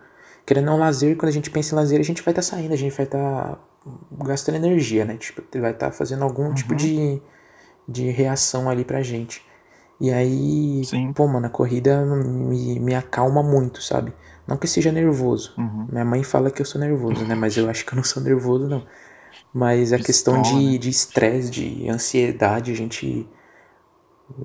querendo 0.45 0.65
não, 0.65 0.77
lazer, 0.77 1.17
quando 1.17 1.29
a 1.29 1.33
gente 1.33 1.49
pensa 1.49 1.73
em 1.73 1.77
lazer, 1.77 1.99
a 1.99 2.03
gente 2.03 2.21
vai 2.21 2.31
estar 2.31 2.41
saindo, 2.41 2.73
a 2.73 2.77
gente 2.77 2.95
vai 2.95 3.05
estar 3.05 3.59
gastando 4.25 4.55
energia, 4.55 5.03
né? 5.05 5.17
Tipo, 5.17 5.41
vai 5.59 5.71
estar 5.71 5.91
fazendo 5.91 6.23
algum 6.23 6.53
tipo 6.53 6.71
Uhum. 6.71 6.77
de, 6.77 7.21
de 7.87 8.09
reação 8.11 8.69
ali 8.69 8.85
pra 8.85 9.01
gente. 9.01 9.43
E 9.99 10.11
aí, 10.11 10.81
Sim. 10.85 11.11
pô, 11.13 11.27
mano, 11.27 11.47
a 11.47 11.49
corrida 11.49 12.03
me, 12.05 12.79
me 12.79 12.95
acalma 12.95 13.41
muito, 13.43 13.81
sabe? 13.81 14.13
Não 14.47 14.57
que 14.57 14.67
seja 14.67 14.91
nervoso. 14.91 15.53
Uhum. 15.57 15.87
Minha 15.91 16.05
mãe 16.05 16.23
fala 16.23 16.51
que 16.51 16.61
eu 16.61 16.65
sou 16.65 16.79
nervoso, 16.79 17.25
né? 17.25 17.33
Mas 17.35 17.57
eu 17.57 17.69
acho 17.69 17.85
que 17.85 17.93
eu 17.93 17.95
não 17.97 18.03
sou 18.03 18.21
nervoso, 18.23 18.67
não. 18.67 18.85
Mas 19.55 19.93
a 19.93 19.99
questão 19.99 20.35
Pistola, 20.35 20.41
de 20.41 20.73
né? 20.73 20.77
de 20.79 20.89
estresse, 20.89 21.49
de 21.51 21.89
ansiedade, 21.89 22.71
a 22.71 22.75
gente. 22.75 23.27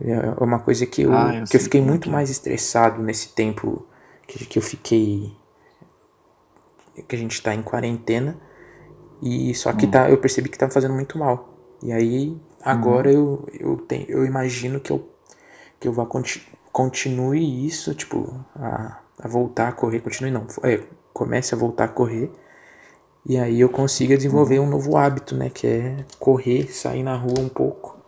É 0.02 0.44
uma 0.44 0.58
coisa 0.60 0.86
que 0.86 1.02
eu, 1.02 1.12
Ah, 1.12 1.34
eu 1.34 1.46
que 1.46 1.56
eu 1.56 1.60
fiquei 1.60 1.80
é 1.80 1.84
muito 1.84 2.02
que 2.02 2.10
é. 2.10 2.12
mais 2.12 2.30
estressado 2.30 3.02
nesse 3.02 3.30
tempo 3.34 3.86
que, 4.26 4.44
que 4.46 4.58
eu 4.58 4.62
fiquei. 4.62 5.32
que 7.08 7.16
a 7.16 7.18
gente 7.18 7.42
tá 7.42 7.54
em 7.54 7.62
quarentena. 7.62 8.36
E 9.22 9.54
só 9.54 9.72
que 9.72 9.86
Hum. 9.86 9.90
tá, 9.90 10.10
eu 10.10 10.18
percebi 10.18 10.48
que 10.48 10.58
tá 10.58 10.68
fazendo 10.70 10.94
muito 10.94 11.18
mal. 11.18 11.50
E 11.82 11.92
aí, 11.92 12.36
agora 12.62 13.10
Uhum. 13.10 13.14
eu, 13.14 13.46
eu, 13.52 13.76
tenho, 13.78 14.06
eu 14.10 14.24
imagino 14.26 14.80
que 14.80 14.90
eu, 14.92 15.08
que 15.80 15.88
eu 15.88 15.92
vá 15.92 16.06
conti 16.06 16.46
continue 16.72 17.66
isso, 17.66 17.94
tipo, 17.94 18.34
a, 18.56 19.00
a 19.20 19.28
voltar 19.28 19.68
a 19.68 19.72
correr. 19.72 20.00
Continue 20.00 20.30
não, 20.32 20.46
é, 20.64 20.82
comece 21.12 21.54
a 21.54 21.58
voltar 21.58 21.84
a 21.84 21.88
correr. 21.88 22.30
E 23.26 23.38
aí 23.38 23.60
eu 23.60 23.68
consiga 23.68 24.16
desenvolver 24.16 24.58
um 24.58 24.68
novo 24.68 24.96
hábito, 24.96 25.36
né? 25.36 25.50
Que 25.50 25.66
é 25.66 25.96
correr, 26.18 26.72
sair 26.72 27.02
na 27.02 27.16
rua 27.16 27.38
um 27.38 27.48
pouco. 27.48 27.98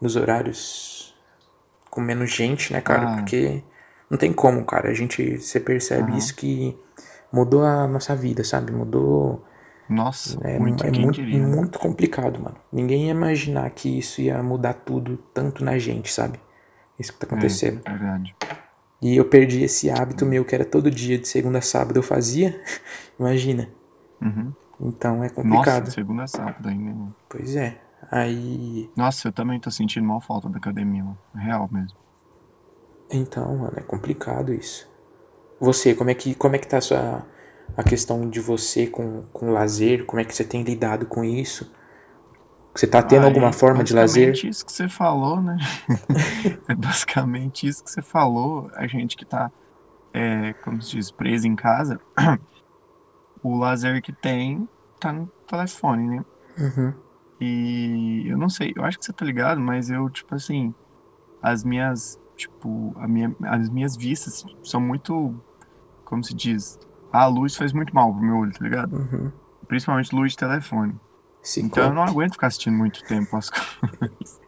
Nos 0.00 0.14
horários 0.14 1.14
com 1.90 2.00
menos 2.00 2.30
gente, 2.30 2.72
né, 2.72 2.80
cara? 2.80 3.12
Ah. 3.12 3.16
Porque 3.16 3.62
não 4.08 4.16
tem 4.16 4.32
como, 4.32 4.64
cara. 4.64 4.90
A 4.90 4.94
gente, 4.94 5.38
você 5.38 5.58
percebe 5.58 6.16
isso 6.16 6.34
que 6.34 6.76
mudou 7.32 7.64
a 7.64 7.86
nossa 7.86 8.14
vida, 8.14 8.44
sabe? 8.44 8.72
Mudou. 8.72 9.44
Nossa, 9.88 10.38
É, 10.46 10.58
muito, 10.58 10.84
é 10.84 10.90
muito, 10.90 11.20
né? 11.22 11.38
muito 11.38 11.78
complicado, 11.78 12.38
mano. 12.38 12.56
Ninguém 12.70 13.06
ia 13.06 13.12
imaginar 13.12 13.70
que 13.70 13.98
isso 13.98 14.20
ia 14.20 14.42
mudar 14.42 14.74
tudo 14.74 15.16
tanto 15.32 15.64
na 15.64 15.78
gente, 15.78 16.12
sabe? 16.12 16.38
Isso 16.98 17.12
que 17.12 17.18
tá 17.18 17.26
acontecendo. 17.26 17.80
É, 17.86 17.90
verdade. 17.90 18.36
E 19.00 19.16
eu 19.16 19.24
perdi 19.24 19.62
esse 19.62 19.88
hábito 19.88 20.26
meu 20.26 20.44
que 20.44 20.54
era 20.54 20.64
todo 20.64 20.90
dia, 20.90 21.18
de 21.18 21.26
segunda 21.26 21.58
a 21.58 21.62
sábado 21.62 21.98
eu 21.98 22.02
fazia. 22.02 22.60
Imagina. 23.18 23.68
Uhum. 24.20 24.52
Então 24.80 25.22
é 25.24 25.28
complicado. 25.28 25.84
Nossa, 25.84 25.90
segunda 25.92 26.24
a 26.24 26.26
sábado 26.28 26.68
ainda. 26.68 26.90
mano. 26.94 27.14
Pois 27.28 27.56
é. 27.56 27.80
Aí. 28.10 28.90
Nossa, 28.96 29.28
eu 29.28 29.32
também 29.32 29.58
tô 29.58 29.70
sentindo 29.70 30.06
mal 30.06 30.20
falta 30.20 30.48
da 30.48 30.58
academia, 30.58 31.02
mano. 31.02 31.18
Real 31.34 31.68
mesmo. 31.70 31.98
Então, 33.10 33.56
mano, 33.56 33.72
é 33.76 33.80
complicado 33.82 34.52
isso. 34.52 34.88
Você, 35.60 35.94
como 35.94 36.10
é 36.10 36.14
que, 36.14 36.34
como 36.34 36.56
é 36.56 36.58
que 36.58 36.68
tá 36.68 36.78
a 36.78 36.80
sua 36.80 37.26
a 37.76 37.82
questão 37.82 38.28
de 38.28 38.40
você 38.40 38.86
com, 38.86 39.22
com 39.32 39.50
lazer? 39.52 40.04
Como 40.06 40.20
é 40.20 40.24
que 40.24 40.34
você 40.34 40.44
tem 40.44 40.62
lidado 40.62 41.06
com 41.06 41.24
isso? 41.24 41.70
Você 42.74 42.86
tá 42.86 43.02
tendo 43.02 43.24
Ah, 43.24 43.26
alguma 43.26 43.48
é 43.48 43.52
forma 43.52 43.82
de 43.84 43.94
lazer? 43.94 44.42
basicamente 44.42 44.48
isso 44.48 44.64
que 44.66 44.72
você 44.72 44.88
falou, 44.88 45.40
né? 45.42 45.56
É 46.68 46.74
basicamente 46.74 47.66
isso 47.66 47.82
que 47.84 47.90
você 47.90 48.02
falou. 48.02 48.70
A 48.74 48.86
gente 48.86 49.16
que 49.16 49.24
tá, 49.24 49.50
é, 50.12 50.52
como 50.54 50.80
se 50.82 50.92
diz, 50.96 51.10
preso 51.10 51.46
em 51.46 51.56
casa, 51.56 52.00
o 53.42 53.56
lazer 53.56 54.02
que 54.02 54.12
tem 54.12 54.68
tá 54.98 55.12
no 55.12 55.26
telefone, 55.46 56.08
né? 56.08 56.24
Uhum. 56.58 56.94
E 57.40 58.24
eu 58.26 58.36
não 58.36 58.48
sei, 58.48 58.72
eu 58.76 58.84
acho 58.84 58.98
que 58.98 59.04
você 59.04 59.12
tá 59.12 59.24
ligado, 59.24 59.60
mas 59.60 59.90
eu, 59.90 60.08
tipo 60.10 60.34
assim, 60.34 60.74
as 61.40 61.62
minhas, 61.62 62.20
tipo, 62.36 62.92
a 62.96 63.06
minha, 63.06 63.34
as 63.44 63.68
minhas 63.70 63.96
vistas 63.96 64.44
são 64.62 64.80
muito, 64.80 65.34
como 66.04 66.22
se 66.24 66.34
diz, 66.34 66.78
a 67.12 67.26
luz 67.26 67.56
faz 67.56 67.72
muito 67.72 67.94
mal 67.94 68.12
pro 68.12 68.22
meu 68.22 68.38
olho, 68.38 68.52
tá 68.52 68.64
ligado? 68.64 68.96
Uhum. 68.96 69.32
Principalmente 69.68 70.14
luz 70.14 70.32
de 70.32 70.38
telefone. 70.38 70.98
Se 71.42 71.60
Então 71.62 71.84
eu 71.84 71.94
não 71.94 72.02
aguento 72.02 72.32
ficar 72.32 72.48
assistindo 72.48 72.76
muito 72.76 73.04
tempo 73.04 73.36
as 73.36 73.48
coisas. 73.50 74.40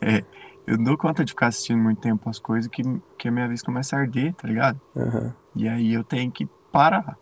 É, 0.00 0.24
eu 0.66 0.76
não 0.76 0.84
dou 0.84 0.98
conta 0.98 1.24
de 1.24 1.32
ficar 1.32 1.48
assistindo 1.48 1.82
muito 1.82 2.00
tempo 2.00 2.28
as 2.28 2.38
coisas 2.38 2.70
que, 2.70 2.82
que 3.18 3.28
a 3.28 3.30
minha 3.30 3.48
vista 3.48 3.66
começa 3.66 3.96
a 3.96 4.00
arder, 4.00 4.34
tá 4.34 4.48
ligado? 4.48 4.80
Uhum. 4.94 5.32
E 5.54 5.68
aí 5.68 5.92
eu 5.92 6.02
tenho 6.02 6.30
que 6.30 6.48
parar. 6.72 7.18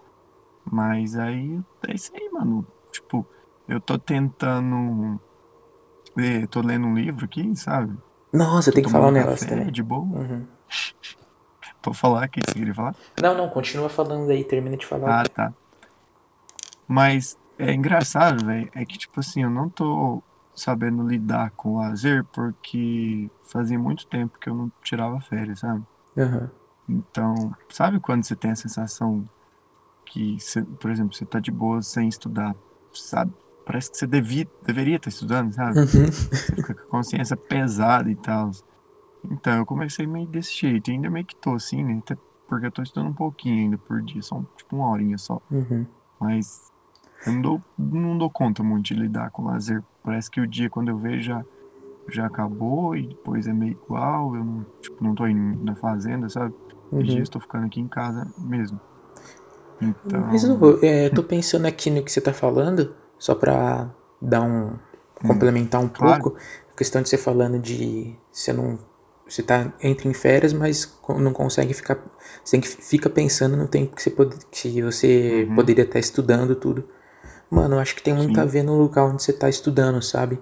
Mas 0.70 1.16
aí 1.16 1.60
é 1.86 1.94
isso 1.94 2.12
aí, 2.14 2.28
mano. 2.30 2.66
Tipo, 2.90 3.26
eu 3.68 3.80
tô 3.80 3.98
tentando. 3.98 5.20
ler, 6.16 6.46
tô 6.48 6.60
lendo 6.60 6.86
um 6.86 6.94
livro 6.94 7.24
aqui, 7.24 7.54
sabe? 7.56 7.96
Nossa, 8.32 8.72
tem 8.72 8.82
que 8.82 8.90
falar 8.90 9.08
um 9.08 9.12
negócio 9.12 9.48
também. 9.48 9.70
de 9.70 9.82
boa. 9.82 10.02
Uhum. 10.02 10.46
Vou 11.84 11.94
falar 11.94 12.24
aqui, 12.24 12.40
você 12.44 12.52
queria 12.52 12.74
falar? 12.74 12.96
Não, 13.22 13.32
não, 13.36 13.48
continua 13.48 13.88
falando 13.88 14.28
aí, 14.30 14.42
termina 14.42 14.76
de 14.76 14.84
falar. 14.84 15.20
Ah, 15.20 15.28
tá. 15.28 15.54
Mas 16.88 17.38
é 17.58 17.72
engraçado, 17.72 18.44
velho. 18.44 18.68
É 18.74 18.84
que, 18.84 18.98
tipo 18.98 19.20
assim, 19.20 19.44
eu 19.44 19.50
não 19.50 19.68
tô 19.68 20.20
sabendo 20.52 21.06
lidar 21.06 21.52
com 21.52 21.74
o 21.74 21.78
lazer 21.78 22.24
porque 22.32 23.30
fazia 23.44 23.78
muito 23.78 24.06
tempo 24.06 24.38
que 24.38 24.48
eu 24.48 24.54
não 24.54 24.72
tirava 24.82 25.20
férias, 25.20 25.60
sabe? 25.60 25.84
Uhum. 26.16 26.48
Então, 26.88 27.54
sabe 27.68 28.00
quando 28.00 28.24
você 28.24 28.34
tem 28.34 28.50
a 28.50 28.56
sensação 28.56 29.28
que, 30.06 30.38
você, 30.40 30.62
por 30.62 30.90
exemplo, 30.90 31.14
você 31.14 31.24
tá 31.24 31.38
de 31.38 31.50
boa 31.50 31.82
sem 31.82 32.08
estudar, 32.08 32.54
sabe? 32.92 33.32
Parece 33.64 33.90
que 33.90 33.96
você 33.96 34.06
devia, 34.06 34.48
deveria 34.64 34.96
estar 34.96 35.08
estudando, 35.08 35.52
sabe? 35.52 35.80
Uhum. 35.80 35.86
Você 35.86 36.54
fica 36.54 36.74
com 36.74 36.82
a 36.82 36.86
consciência 36.86 37.36
pesada 37.36 38.10
e 38.10 38.14
tal. 38.14 38.50
Então, 39.30 39.56
eu 39.58 39.66
comecei 39.66 40.06
meio 40.06 40.26
desse 40.26 40.56
jeito. 40.56 40.88
E 40.88 40.92
ainda 40.92 41.10
meio 41.10 41.26
que 41.26 41.34
tô 41.34 41.54
assim, 41.54 41.82
né? 41.82 41.98
Até 41.98 42.16
porque 42.48 42.66
eu 42.66 42.70
tô 42.70 42.82
estudando 42.82 43.10
um 43.10 43.14
pouquinho 43.14 43.64
ainda 43.64 43.78
por 43.78 44.00
dia, 44.02 44.22
só 44.22 44.40
tipo 44.56 44.76
uma 44.76 44.88
horinha 44.88 45.18
só. 45.18 45.40
Uhum. 45.50 45.84
Mas 46.20 46.70
eu 47.26 47.32
não 47.32 47.42
dou, 47.42 47.62
não 47.76 48.18
dou 48.18 48.30
conta 48.30 48.62
muito 48.62 48.86
de 48.86 48.94
lidar 48.94 49.30
com 49.30 49.44
lazer. 49.44 49.82
Parece 50.02 50.30
que 50.30 50.40
o 50.40 50.46
dia, 50.46 50.70
quando 50.70 50.88
eu 50.88 50.96
vejo, 50.96 51.22
já, 51.22 51.44
já 52.08 52.26
acabou 52.26 52.94
e 52.94 53.08
depois 53.08 53.48
é 53.48 53.52
meio 53.52 53.72
igual. 53.72 54.36
Eu 54.36 54.44
não, 54.44 54.66
tipo, 54.80 55.02
não 55.02 55.14
tô 55.14 55.26
indo 55.26 55.64
na 55.64 55.74
fazenda, 55.74 56.28
sabe? 56.28 56.54
Uhum. 56.92 57.00
Os 57.00 57.06
dias 57.06 57.28
tô 57.28 57.40
ficando 57.40 57.66
aqui 57.66 57.80
em 57.80 57.88
casa 57.88 58.32
mesmo. 58.38 58.80
Então. 59.80 60.20
Mas 60.20 60.44
eu, 60.44 60.78
é, 60.82 61.08
tô 61.10 61.22
pensando 61.22 61.66
aqui 61.66 61.90
no 61.90 62.02
que 62.02 62.10
você 62.10 62.20
tá 62.20 62.32
falando, 62.32 62.94
só 63.18 63.34
pra 63.34 63.90
dar 64.20 64.42
um. 64.42 64.72
complementar 65.26 65.80
um 65.82 65.88
claro. 65.88 66.22
pouco. 66.22 66.38
A 66.72 66.76
questão 66.76 67.02
de 67.02 67.08
você 67.08 67.16
falando 67.18 67.58
de. 67.58 68.14
Você 68.30 68.52
não. 68.52 68.78
Você 69.28 69.42
tá, 69.42 69.72
entra 69.82 70.06
em 70.08 70.12
férias, 70.14 70.52
mas 70.52 70.96
não 71.18 71.32
consegue 71.32 71.74
ficar. 71.74 71.98
Você 72.44 72.60
fica 72.62 73.10
pensando 73.10 73.56
no 73.56 73.66
tempo 73.66 73.96
que 73.96 74.02
você, 74.02 74.10
pode, 74.10 74.36
que 74.52 74.80
você 74.82 75.46
Uhum. 75.48 75.54
poderia 75.56 75.84
estar 75.84 75.98
estudando 75.98 76.54
tudo. 76.54 76.88
Mano, 77.50 77.74
eu 77.76 77.80
acho 77.80 77.94
que 77.96 78.02
tem 78.02 78.14
muito 78.14 78.34
Sim. 78.34 78.40
a 78.40 78.44
ver 78.44 78.62
no 78.62 78.76
lugar 78.76 79.04
onde 79.04 79.22
você 79.22 79.32
tá 79.32 79.48
estudando, 79.48 80.00
sabe? 80.02 80.40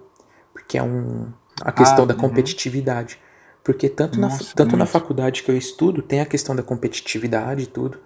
Porque 0.53 0.77
é 0.77 0.83
um. 0.83 1.33
A 1.63 1.73
questão 1.73 2.05
Ah, 2.05 2.09
da 2.09 2.15
uhum. 2.15 2.21
competitividade. 2.21 3.19
Porque 3.63 3.89
tanto, 3.89 4.21
na, 4.21 4.29
Nossa, 4.29 4.55
tanto 4.55 4.77
na 4.77 4.85
faculdade 4.85 5.43
que 5.43 5.51
eu 5.51 5.57
estudo, 5.57 6.03
tem 6.03 6.21
a 6.21 6.27
questão 6.27 6.55
da 6.55 6.63
competitividade 6.63 7.63
e 7.63 7.67
tudo. 7.67 7.99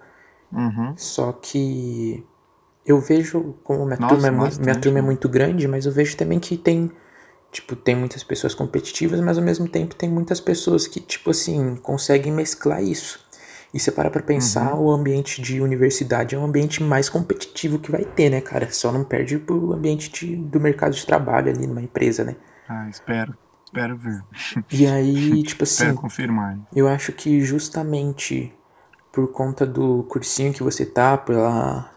Uhum. 0.51 0.97
Só 0.97 1.31
que 1.33 2.25
eu 2.85 2.99
vejo 2.99 3.55
como 3.63 3.85
minha 3.85 3.97
Nossa, 3.99 3.99
turma 3.99 4.29
é, 4.29 4.31
mu- 4.31 4.49
bastante, 4.49 4.59
minha 4.59 4.75
turma 4.75 4.99
é 4.99 5.01
muito 5.01 5.29
grande, 5.29 5.67
mas 5.67 5.85
eu 5.85 5.91
vejo 5.91 6.17
também 6.17 6.39
que 6.39 6.57
tem 6.57 6.91
tipo 7.51 7.75
tem 7.75 7.95
muitas 7.95 8.23
pessoas 8.23 8.55
competitivas, 8.55 9.21
mas 9.21 9.37
ao 9.37 9.43
mesmo 9.43 9.67
tempo 9.69 9.95
tem 9.95 10.09
muitas 10.09 10.39
pessoas 10.41 10.87
que 10.87 10.99
tipo 11.01 11.31
assim 11.31 11.75
conseguem 11.77 12.31
mesclar 12.33 12.83
isso. 12.83 13.19
E 13.73 13.79
você 13.79 13.91
para 13.91 14.09
pra 14.11 14.23
pensar, 14.23 14.75
Uhum. 14.75 14.79
o 14.79 14.91
ambiente 14.91 15.41
de 15.41 15.61
universidade 15.61 16.35
é 16.35 16.39
um 16.39 16.45
ambiente 16.45 16.83
mais 16.83 17.09
competitivo 17.09 17.79
que 17.79 17.91
vai 17.91 18.05
ter, 18.05 18.29
né, 18.29 18.41
cara? 18.41 18.71
Só 18.71 18.91
não 18.91 19.03
perde 19.03 19.37
pro 19.39 19.73
ambiente 19.73 20.11
de, 20.11 20.35
do 20.37 20.59
mercado 20.59 20.93
de 20.95 21.05
trabalho 21.05 21.51
ali 21.51 21.67
numa 21.67 21.81
empresa, 21.83 22.23
né? 22.23 22.35
Ah, 22.67 22.87
espero. 22.89 23.37
Espero 23.65 23.97
ver. 23.97 24.25
E 24.71 24.85
aí, 24.87 25.43
tipo 25.43 25.63
Espero 25.69 25.93
assim, 25.93 25.95
confirmar. 25.95 26.59
eu 26.75 26.87
acho 26.87 27.13
que 27.13 27.41
justamente 27.41 28.53
por 29.11 29.31
conta 29.31 29.65
do 29.65 30.03
cursinho 30.03 30.53
que 30.53 30.63
você 30.63 30.85
tá, 30.85 31.17
pela, 31.17 31.89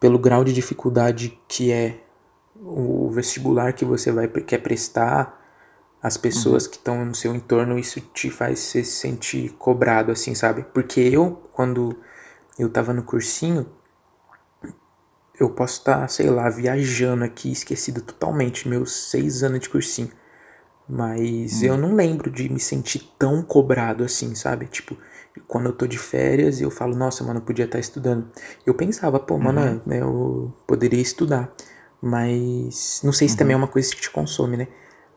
pelo 0.00 0.18
grau 0.18 0.44
de 0.44 0.52
dificuldade 0.52 1.38
que 1.46 1.70
é 1.70 2.00
o 2.56 3.10
vestibular 3.10 3.72
que 3.72 3.84
você 3.84 4.10
vai 4.10 4.28
quer 4.28 4.58
prestar, 4.58 5.42
as 6.02 6.16
pessoas 6.18 6.66
que 6.66 6.76
estão 6.76 7.02
no 7.02 7.14
seu 7.14 7.34
entorno, 7.34 7.78
isso 7.78 7.98
te 7.98 8.30
faz 8.30 8.58
se 8.58 8.84
sentir 8.84 9.52
cobrado, 9.52 10.12
assim, 10.12 10.34
sabe? 10.34 10.62
Porque 10.74 11.00
eu, 11.00 11.42
quando 11.52 11.96
eu 12.58 12.68
tava 12.68 12.92
no 12.92 13.02
cursinho, 13.02 13.66
eu 15.40 15.48
posso 15.50 15.78
estar, 15.78 16.06
sei 16.08 16.28
lá, 16.28 16.48
viajando 16.50 17.24
aqui, 17.24 17.50
esquecido 17.50 18.02
totalmente 18.02 18.68
meus 18.68 19.10
seis 19.10 19.42
anos 19.42 19.60
de 19.60 19.68
cursinho. 19.70 20.10
Mas 20.86 21.62
eu 21.62 21.78
não 21.78 21.94
lembro 21.94 22.30
de 22.30 22.50
me 22.50 22.60
sentir 22.60 23.10
tão 23.18 23.42
cobrado 23.42 24.04
assim, 24.04 24.34
sabe? 24.34 24.66
Tipo, 24.66 24.98
quando 25.46 25.66
eu 25.66 25.72
tô 25.72 25.86
de 25.86 25.98
férias 25.98 26.60
eu 26.60 26.70
falo, 26.70 26.96
nossa, 26.96 27.24
mano, 27.24 27.40
eu 27.40 27.44
podia 27.44 27.64
estar 27.64 27.78
estudando. 27.78 28.28
Eu 28.66 28.74
pensava, 28.74 29.18
pô, 29.20 29.38
mano, 29.38 29.82
né, 29.86 30.00
eu 30.00 30.52
poderia 30.66 31.00
estudar. 31.00 31.52
Mas 32.00 33.00
não 33.02 33.12
sei 33.12 33.28
se 33.28 33.36
também 33.36 33.54
é 33.54 33.56
uma 33.56 33.68
coisa 33.68 33.94
que 33.94 34.00
te 34.00 34.10
consome, 34.10 34.56
né? 34.56 34.68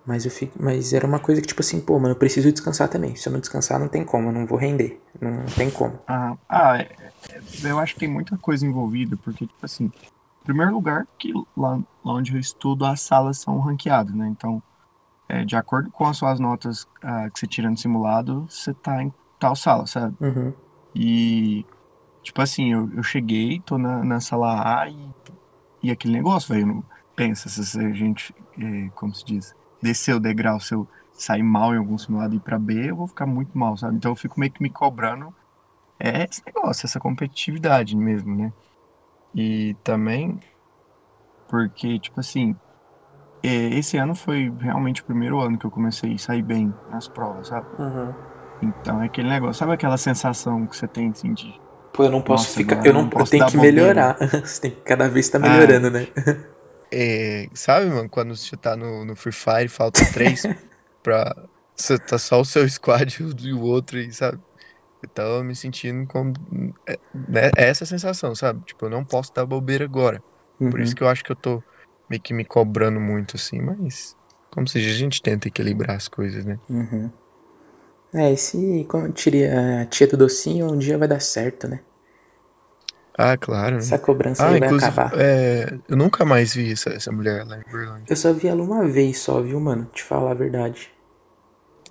Mas 0.06 0.24
eu 0.24 0.32
fico, 0.32 0.58
mas 0.62 0.94
era 0.94 1.06
uma 1.06 1.20
coisa 1.20 1.42
que 1.42 1.48
tipo 1.48 1.62
assim, 1.62 1.82
pô, 1.82 2.00
mano, 2.00 2.14
eu 2.16 2.20
preciso 2.20 2.50
descansar 2.52 2.88
também. 2.88 3.16
Se 3.16 3.28
eu 3.28 3.34
não 3.34 3.42
descansar, 3.42 3.78
não 3.78 3.90
tem 3.90 4.06
como, 4.06 4.30
eu 4.30 4.34
não 4.34 4.46
vou 4.46 4.58
render. 4.58 5.02
Não 5.20 5.46
tem 5.48 5.70
como. 5.70 6.00
Ah, 6.08 6.38
ah, 6.48 6.78
é- 6.78 7.12
é- 7.30 7.42
eu 7.70 7.80
acho 7.80 7.94
que 7.94 8.00
tem 8.00 8.10
muita 8.10 8.38
coisa 8.38 8.66
envolvida, 8.66 9.18
porque, 9.18 9.46
tipo 9.46 9.66
assim, 9.66 9.86
em 9.86 9.92
primeiro 10.46 10.72
lugar, 10.72 11.06
que 11.20 11.34
lá, 11.58 11.76
lá 12.06 12.14
onde 12.14 12.34
eu 12.34 12.40
estudo, 12.40 12.86
as 12.86 13.02
salas 13.02 13.40
são 13.40 13.60
ranqueadas, 13.60 14.16
né? 14.16 14.28
Então, 14.30 14.64
é, 15.30 15.44
de 15.46 15.56
acordo 15.56 15.92
com 15.92 16.06
as 16.06 16.18
suas 16.18 16.40
notas 16.40 16.86
ah, 17.04 17.30
que 17.30 17.40
você 17.40 17.48
tira 17.48 17.70
no 17.70 17.78
simulado, 17.78 18.46
você 18.50 18.74
tá 18.74 19.04
em 19.04 19.14
tal 19.40 19.56
sala, 19.56 19.86
sabe? 19.88 20.16
Uhum. 20.22 20.54
E, 20.96 21.66
tipo 22.24 22.42
assim, 22.42 22.74
eu, 22.74 22.92
eu 22.94 23.04
cheguei, 23.04 23.62
tô 23.62 23.78
na, 23.78 24.04
na 24.04 24.20
sala 24.22 24.82
A 24.84 24.90
e, 24.90 25.16
e 25.84 25.92
aquele 25.92 26.14
negócio, 26.14 26.54
velho, 26.54 26.68
não- 26.68 26.86
pensa, 27.16 27.50
se 27.50 27.66
se 27.66 27.80
a 27.80 27.94
gente, 27.94 28.34
é, 28.60 28.90
como 28.96 29.14
se 29.16 29.26
diz, 29.26 29.54
descer 29.82 30.16
o 30.16 30.20
degrau, 30.20 30.60
se 30.60 30.74
eu 30.76 30.88
sair 31.14 31.44
mal 31.44 31.74
em 31.74 31.78
algum 31.78 31.98
simulado 31.98 32.34
e 32.36 32.38
ir 32.38 32.42
pra 32.42 32.60
B, 32.60 32.92
eu 32.92 32.96
vou 32.96 33.08
ficar 33.08 33.26
muito 33.26 33.58
mal, 33.58 33.76
sabe? 33.78 33.98
Então 33.98 34.12
eu 34.12 34.16
fico 34.16 34.40
meio 34.40 34.52
que 34.52 34.62
me 34.64 34.70
cobrando 34.72 35.36
é 36.00 36.26
esse 36.30 36.42
negócio, 36.46 36.86
essa 36.86 37.00
competitividade 37.00 37.96
mesmo, 37.98 38.36
né? 38.36 38.54
E 39.36 39.76
também 39.84 40.40
porque, 41.48 42.00
tipo 42.00 42.20
assim, 42.20 42.56
é, 43.44 43.50
esse 43.78 43.98
ano 43.98 44.16
foi 44.16 44.50
realmente 44.60 45.02
o 45.02 45.06
primeiro 45.06 45.40
ano 45.42 45.58
que 45.58 45.66
eu 45.66 45.72
comecei 45.72 46.16
a 46.16 46.18
sair 46.18 46.42
bem 46.44 46.74
nas 46.90 47.08
provas, 47.08 47.48
sabe? 47.48 47.68
Uhum. 47.80 48.14
Então 48.62 49.02
é 49.02 49.08
aquele 49.08 49.30
negócio, 49.30 49.56
sabe 49.56 49.74
aquela 49.74 49.98
sensação 49.98 50.66
que 50.68 50.76
você 50.76 50.88
tem 50.88 51.10
assim 51.10 51.34
de 51.34 51.60
Pô, 51.94 52.04
eu 52.04 52.12
não 52.12 52.22
posso 52.22 52.44
Nossa, 52.44 52.60
ficar. 52.60 52.86
Eu 52.86 52.94
não, 52.94 53.04
eu 53.04 53.10
posso 53.10 53.32
tenho 53.32 53.44
dar 53.44 53.52
que 53.52 53.58
melhorar. 53.58 54.18
Você 54.46 54.62
tem 54.62 54.72
que 54.72 54.82
cada 54.82 55.10
vez 55.10 55.30
tá 55.30 55.40
Ah. 55.40 55.50
melhorando, 55.50 55.90
né? 55.90 56.06
É, 56.92 57.50
sabe, 57.54 57.88
mano, 57.88 58.10
quando 58.10 58.36
você 58.36 58.56
tá 58.56 58.76
no, 58.78 59.04
no 59.04 59.16
Free 59.16 59.32
Fire, 59.34 59.68
falta 59.68 60.00
três 60.14 60.44
pra. 61.04 61.34
Você 61.76 61.98
tá 62.00 62.18
só 62.18 62.40
o 62.42 62.46
seu 62.46 62.68
squad 62.70 63.18
e 63.44 63.54
o- 63.54 63.62
outro, 63.62 64.00
e 64.00 64.12
sabe? 64.12 64.42
Eu 65.02 65.10
tava 65.10 65.44
me 65.44 65.56
sentindo 65.56 66.08
como. 66.08 66.34
É, 66.88 67.00
né, 67.14 67.52
é 67.58 67.70
essa 67.70 67.86
sensação, 67.86 68.34
sabe? 68.36 68.64
Tipo, 68.66 68.86
eu 68.86 68.90
não 68.90 69.06
posso 69.06 69.32
dar 69.34 69.46
bobeira 69.46 69.86
agora. 69.86 70.24
Por 70.58 70.80
Uhum. 70.80 70.84
isso 70.84 70.96
que 70.96 71.04
eu 71.04 71.10
acho 71.10 71.24
que 71.24 71.32
eu 71.32 71.36
tô 71.36 71.64
meio 72.10 72.22
que 72.22 72.34
me 72.34 72.46
cobrando 72.46 73.00
muito, 73.00 73.36
assim, 73.36 73.62
mas. 73.62 74.16
Como 74.50 74.68
seja, 74.68 74.90
a 74.90 74.94
gente 74.94 75.22
tenta 75.22 75.48
equilibrar 75.48 75.98
as 75.98 76.08
coisas, 76.08 76.46
né? 76.46 76.60
Uhum. 76.70 77.12
É, 78.14 78.32
esse, 78.32 78.86
como 78.90 79.10
diria 79.14 79.82
a 79.82 79.86
tia 79.86 80.08
do 80.08 80.18
docinho, 80.18 80.72
um 80.72 80.78
dia 80.78 80.98
vai 80.98 81.08
dar 81.08 81.20
certo, 81.22 81.68
né? 81.68 81.80
Ah, 83.18 83.36
claro, 83.38 83.78
né? 83.84 83.84
Essa 83.84 83.98
cobrança 83.98 84.44
Ah, 84.44 84.52
aí 84.52 84.60
vai 84.60 84.70
acabar. 84.70 85.12
é, 85.20 85.80
eu 85.88 85.98
nunca 85.98 86.24
mais 86.24 86.54
vi 86.54 86.72
essa, 86.72 86.92
essa 86.92 87.12
mulher 87.12 87.44
lá 87.46 87.58
em 87.58 87.64
Berlândia. 87.72 88.08
Eu 88.10 88.16
só 88.16 88.34
vi 88.34 88.48
ela 88.48 88.64
uma 88.64 88.88
vez 88.88 89.20
só, 89.20 89.40
viu, 89.40 89.60
mano? 89.60 89.86
Te 89.94 90.04
falar 90.04 90.32
a 90.32 90.34
verdade. 90.34 90.90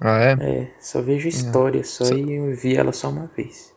Ah, 0.01 0.19
é? 0.21 0.37
É, 0.39 0.71
só 0.81 1.03
vejo 1.03 1.29
história 1.29 1.85
só 1.85 2.05
Só- 2.05 2.15
e 2.15 2.33
eu 2.33 2.57
vi 2.57 2.75
ela 2.77 2.93
só 2.93 3.11
uma 3.11 3.27
vez. 3.27 3.75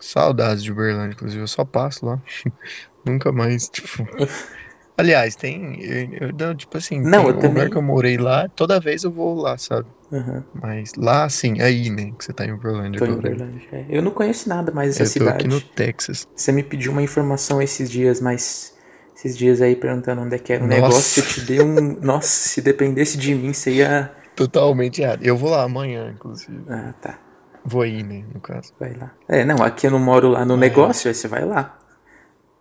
Saudades 0.00 0.62
de 0.64 0.72
Uberlândia, 0.72 1.14
inclusive, 1.14 1.42
eu 1.42 1.48
só 1.48 1.64
passo 1.64 2.04
lá. 2.04 2.20
Nunca 3.04 3.32
mais, 3.32 3.68
tipo. 3.68 4.04
Aliás, 4.96 5.34
tem. 5.34 5.78
Eu, 5.82 6.30
eu, 6.38 6.54
tipo 6.54 6.76
assim, 6.76 7.00
Não, 7.00 7.22
eu 7.28 7.30
um 7.30 7.32
também. 7.34 7.48
lugar 7.50 7.70
que 7.70 7.76
eu 7.76 7.82
morei 7.82 8.18
lá, 8.18 8.48
toda 8.48 8.78
vez 8.78 9.04
eu 9.04 9.10
vou 9.10 9.34
lá, 9.34 9.56
sabe? 9.56 9.86
Uhum. 10.10 10.42
Mas 10.54 10.92
lá, 10.96 11.24
assim, 11.24 11.60
aí, 11.62 11.88
né? 11.88 12.12
Que 12.18 12.24
você 12.24 12.32
tá 12.32 12.44
em 12.44 12.52
Uberlândia 12.52 12.98
Tô 12.98 13.06
em. 13.06 13.12
Uberlândia. 13.12 13.66
É, 13.72 13.86
Eu 13.88 14.02
não 14.02 14.10
conheço 14.10 14.48
nada 14.48 14.70
mais 14.70 14.90
dessa 14.96 15.02
Eu 15.02 15.06
tô 15.06 15.12
cidade. 15.30 15.46
aqui 15.46 15.48
no 15.48 15.60
Texas. 15.60 16.28
Você 16.36 16.52
me 16.52 16.62
pediu 16.62 16.92
uma 16.92 17.02
informação 17.02 17.60
esses 17.62 17.90
dias, 17.90 18.20
mas 18.20 18.74
esses 19.16 19.36
dias 19.36 19.62
aí 19.62 19.74
perguntando 19.74 20.20
onde 20.20 20.34
é 20.34 20.38
que 20.38 20.52
era 20.52 20.62
o 20.62 20.66
negócio, 20.66 21.22
eu 21.22 21.26
te 21.26 21.40
dei 21.40 21.60
um. 21.62 21.74
Nossa, 22.02 22.28
se 22.28 22.60
dependesse 22.60 23.16
de 23.16 23.34
mim, 23.34 23.52
você 23.54 23.70
ia. 23.72 24.12
Totalmente 24.36 25.00
errado. 25.00 25.22
Eu 25.24 25.36
vou 25.36 25.50
lá 25.50 25.62
amanhã, 25.62 26.12
inclusive. 26.14 26.62
Ah, 26.68 26.92
tá. 27.00 27.18
Vou 27.64 27.80
aí, 27.82 28.02
né? 28.02 28.24
No 28.34 28.40
caso. 28.40 28.72
Vai 28.78 28.92
lá. 28.94 29.12
É, 29.28 29.44
não, 29.44 29.56
aqui 29.64 29.86
eu 29.86 29.90
não 29.90 29.98
moro 29.98 30.28
lá 30.28 30.44
no 30.44 30.56
negócio, 30.56 31.08
aí 31.08 31.14
você 31.14 31.28
vai 31.28 31.44
lá. 31.44 31.78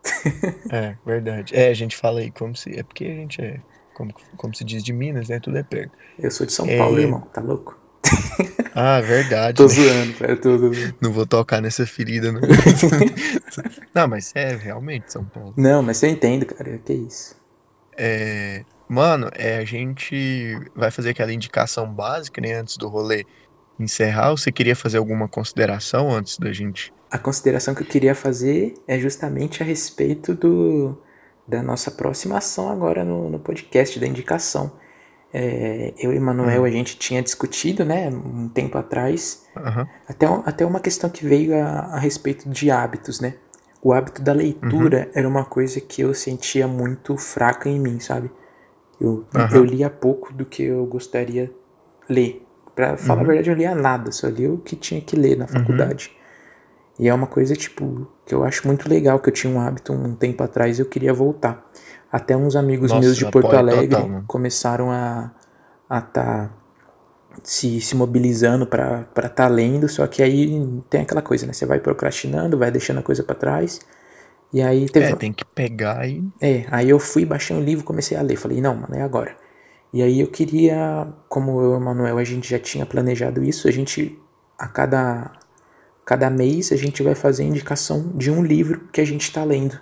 É, 0.72 0.96
verdade. 1.06 1.56
É, 1.56 1.70
a 1.70 1.74
gente 1.74 1.96
fala 1.96 2.22
aí 2.22 2.32
como 2.32 2.56
se. 2.56 2.78
É 2.78 2.84
porque 2.84 3.06
a 3.06 3.14
gente 3.14 3.42
é. 3.42 3.60
Como, 3.94 4.14
como 4.38 4.56
se 4.56 4.64
diz 4.64 4.84
de 4.84 4.94
Minas, 4.94 5.30
né? 5.30 5.40
Tudo 5.40 5.58
é 5.58 5.64
perto. 5.64 5.92
Eu 6.18 6.32
sou 6.32 6.46
de 6.46 6.54
São 6.54 6.66
É. 6.66 6.78
Paulo, 6.78 7.00
irmão, 7.00 7.22
tá 7.34 7.42
louco? 7.42 7.78
Ah, 8.74 9.02
verdade. 9.02 9.58
Tô 9.58 9.64
né? 9.64 9.70
zoando, 9.70 10.14
cara, 10.14 10.38
tô 10.38 10.58
zoando. 10.58 10.96
Não 11.02 11.12
vou 11.12 11.26
tocar 11.26 11.62
nessa 11.62 11.86
ferida, 11.86 12.32
não. 12.32 12.40
não, 13.94 14.08
mas 14.08 14.32
é 14.34 14.56
realmente 14.56 15.12
São 15.12 15.26
Paulo. 15.26 15.54
Não, 15.58 15.84
mas 15.84 16.02
eu 16.02 16.10
entendo, 16.10 16.46
cara, 16.46 16.78
que 16.78 16.94
isso. 16.94 17.36
É, 17.98 18.64
mano, 18.88 19.30
é, 19.36 19.58
a 19.58 19.66
gente 19.66 20.58
vai 20.74 20.90
fazer 20.90 21.10
aquela 21.10 21.34
indicação 21.34 21.86
básica, 21.86 22.40
né? 22.40 22.54
Antes 22.54 22.78
do 22.78 22.88
rolê 22.88 23.26
encerrar. 23.78 24.32
Você 24.32 24.52
queria 24.52 24.76
fazer 24.76 24.98
alguma 24.98 25.28
consideração 25.28 26.10
antes 26.10 26.38
da 26.38 26.54
gente? 26.54 26.94
A 27.12 27.18
consideração 27.18 27.76
que 27.76 27.84
eu 27.84 27.88
queria 27.88 28.16
fazer 28.16 28.74
é 28.88 28.98
justamente 28.98 29.62
a 29.62 29.66
respeito 29.66 30.34
do, 30.34 30.98
da 31.46 31.62
nossa 31.62 31.92
próxima 31.92 32.38
ação 32.38 32.70
agora 32.70 33.04
no, 33.04 33.30
no 33.30 33.38
podcast, 33.38 34.00
da 34.00 34.08
indicação. 34.08 34.72
É, 35.34 35.94
eu 35.98 36.14
e 36.14 36.20
Manuel, 36.20 36.64
a 36.64 36.70
gente 36.70 36.98
tinha 36.98 37.22
discutido, 37.22 37.84
né, 37.84 38.10
um 38.10 38.48
tempo 38.48 38.78
atrás, 38.78 39.46
Aham. 39.58 39.88
até, 40.08 40.26
até 40.26 40.66
uma 40.66 40.80
questão 40.80 41.10
que 41.10 41.26
veio 41.26 41.54
a, 41.54 41.96
a 41.96 42.00
respeito 42.00 42.50
de 42.50 42.72
hábitos, 42.72 43.20
né? 43.20 43.36
O 43.82 43.92
hábito 43.92 44.22
da 44.22 44.32
leitura 44.32 45.10
era 45.14 45.28
uma 45.28 45.44
coisa 45.44 45.82
que 45.82 46.02
eu 46.02 46.14
sentia 46.14 46.68
muito 46.68 47.18
fraca 47.18 47.68
em 47.68 47.80
mim, 47.80 48.00
sabe? 48.00 48.32
Eu, 49.00 49.26
Aham. 49.36 49.58
eu 49.58 49.66
lia 49.66 49.90
pouco 49.90 50.32
do 50.32 50.46
que 50.46 50.64
eu 50.64 50.86
gostaria 50.86 51.52
ler. 52.08 52.46
Pra 52.76 52.96
falar 52.96 53.22
a 53.22 53.26
verdade, 53.26 53.50
eu 53.50 53.56
lia 53.56 53.76
nada, 53.76 54.12
só 54.12 54.28
lia 54.28 54.52
o 54.52 54.58
que 54.58 54.76
tinha 54.78 55.02
que 55.02 55.16
ler 55.16 55.38
na 55.38 55.48
faculdade. 55.48 56.16
E 57.00 57.08
é 57.08 57.14
uma 57.14 57.28
coisa, 57.28 57.56
tipo, 57.56 58.08
que 58.26 58.34
eu 58.34 58.44
acho 58.44 58.68
muito 58.68 58.88
legal, 58.88 59.20
que 59.20 59.30
eu 59.30 59.34
tinha 59.34 59.52
um 59.52 59.60
hábito 59.60 59.92
um 59.92 60.14
tempo 60.16 60.44
atrás 60.44 60.78
e 60.78 60.82
eu 60.82 60.86
queria 60.86 61.14
voltar. 61.14 61.70
Até 62.12 62.36
uns 62.36 62.56
amigos 62.56 62.92
Nossa, 62.92 63.02
meus 63.02 63.18
de 63.18 63.30
Porto 63.32 63.56
Alegre 63.56 63.88
total, 63.88 64.24
começaram 64.28 64.92
a 64.92 65.32
a 65.90 66.00
tá 66.00 66.50
se, 67.44 67.82
se 67.82 67.96
mobilizando 67.96 68.66
pra 68.66 69.02
estar 69.10 69.30
tá 69.30 69.48
lendo, 69.48 69.88
só 69.90 70.06
que 70.08 70.22
aí 70.22 70.82
tem 70.90 71.02
aquela 71.02 71.22
coisa, 71.22 71.46
né? 71.46 71.54
Você 71.54 71.66
vai 71.66 71.80
procrastinando, 71.80 72.58
vai 72.58 72.72
deixando 72.72 73.00
a 73.00 73.04
coisa 73.04 73.24
pra 73.24 73.36
trás. 73.36 73.80
E 74.54 74.62
aí 74.62 74.88
teve, 74.90 75.08
É, 75.08 75.16
tem 75.16 75.32
que 75.32 75.46
pegar 75.46 76.08
e. 76.08 76.24
é, 76.42 76.66
aí 76.70 76.90
eu 76.90 77.00
fui, 77.00 77.26
baixei 77.26 77.56
um 77.56 77.62
livro, 77.62 77.86
comecei 77.86 78.18
a 78.18 78.22
ler. 78.22 78.36
Falei, 78.36 78.62
não, 78.62 78.76
mano, 78.76 78.96
é 78.96 79.02
agora. 79.02 79.36
E 79.94 80.02
aí 80.02 80.22
eu 80.22 80.28
queria, 80.28 81.08
como 81.28 81.62
eu 81.62 81.74
e 81.74 81.78
o 81.78 81.80
Manuel, 81.80 82.18
a 82.18 82.24
gente 82.24 82.50
já 82.50 82.60
tinha 82.60 82.86
planejado 82.86 83.44
isso, 83.44 83.68
a 83.68 83.72
gente, 83.72 84.18
a 84.58 84.68
cada, 84.68 85.32
cada 86.06 86.30
mês, 86.30 86.72
a 86.72 86.76
gente 86.76 87.02
vai 87.04 87.16
fazer 87.16 87.44
a 87.44 87.48
indicação 87.48 88.12
de 88.16 88.30
um 88.32 88.44
livro 88.44 88.88
que 88.92 89.02
a 89.02 89.06
gente 89.06 89.32
tá 89.32 89.44
lendo. 89.44 89.80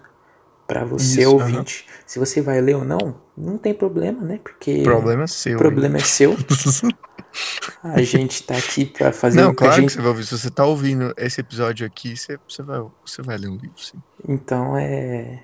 Pra 0.67 0.85
você, 0.85 1.21
Isso, 1.21 1.31
ouvinte. 1.31 1.87
Se 2.05 2.19
você 2.19 2.41
vai 2.41 2.61
ler 2.61 2.75
ou 2.75 2.85
não, 2.85 3.19
não 3.35 3.57
tem 3.57 3.73
problema, 3.73 4.21
né? 4.21 4.39
Porque 4.43 4.83
Problema 4.83 5.25
seu. 5.25 5.55
o 5.55 5.57
problema 5.57 5.97
é 5.97 6.01
seu. 6.01 6.37
A 7.83 8.01
gente 8.01 8.43
tá 8.43 8.55
aqui 8.57 8.85
pra 8.85 9.11
fazer 9.11 9.41
Não, 9.41 9.49
que 9.51 9.57
claro 9.57 9.75
que 9.75 9.81
gente... 9.81 9.93
você 9.93 9.99
vai 9.99 10.07
ouvir. 10.09 10.25
Se 10.25 10.37
você 10.37 10.49
tá 10.49 10.65
ouvindo 10.65 11.13
esse 11.17 11.41
episódio 11.41 11.85
aqui, 11.85 12.15
você, 12.15 12.37
você, 12.47 12.61
vai, 12.61 12.81
você 13.05 13.21
vai 13.21 13.37
ler 13.37 13.49
um 13.49 13.55
livro, 13.55 13.79
sim. 13.79 13.97
Então 14.27 14.77
é. 14.77 15.39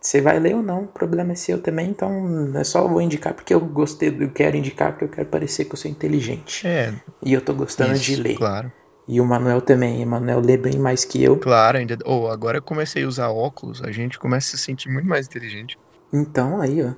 Você 0.00 0.20
vai 0.20 0.38
ler 0.38 0.54
ou 0.54 0.62
não, 0.62 0.84
o 0.84 0.88
problema 0.88 1.32
é 1.32 1.34
seu 1.34 1.60
também, 1.60 1.90
então 1.90 2.52
é 2.54 2.62
só 2.62 2.84
eu 2.84 2.88
vou 2.88 3.00
indicar 3.02 3.34
porque 3.34 3.52
eu 3.52 3.58
gostei, 3.60 4.16
eu 4.20 4.30
quero 4.30 4.56
indicar 4.56 4.92
porque 4.92 5.04
eu 5.04 5.08
quero 5.08 5.28
parecer 5.28 5.64
que 5.64 5.72
eu 5.72 5.76
sou 5.76 5.90
inteligente. 5.90 6.64
É, 6.66 6.94
E 7.20 7.32
eu 7.32 7.40
tô 7.40 7.52
gostando 7.52 7.94
isso, 7.94 8.04
de 8.04 8.16
ler. 8.16 8.36
claro. 8.36 8.70
E 9.08 9.22
o 9.22 9.24
Manuel 9.24 9.62
também, 9.62 10.04
o 10.04 10.06
Manuel 10.06 10.40
lê 10.40 10.58
bem 10.58 10.78
mais 10.78 11.02
que 11.02 11.24
eu. 11.24 11.38
Claro, 11.38 11.78
ainda. 11.78 11.96
Ou 12.04 12.30
agora 12.30 12.58
eu 12.58 12.62
comecei 12.62 13.04
a 13.04 13.08
usar 13.08 13.30
óculos, 13.30 13.82
a 13.82 13.90
gente 13.90 14.18
começa 14.18 14.54
a 14.54 14.58
se 14.58 14.64
sentir 14.64 14.90
muito 14.90 15.08
mais 15.08 15.26
inteligente. 15.26 15.78
Então 16.12 16.60
aí, 16.60 16.82
ó. 16.82 16.92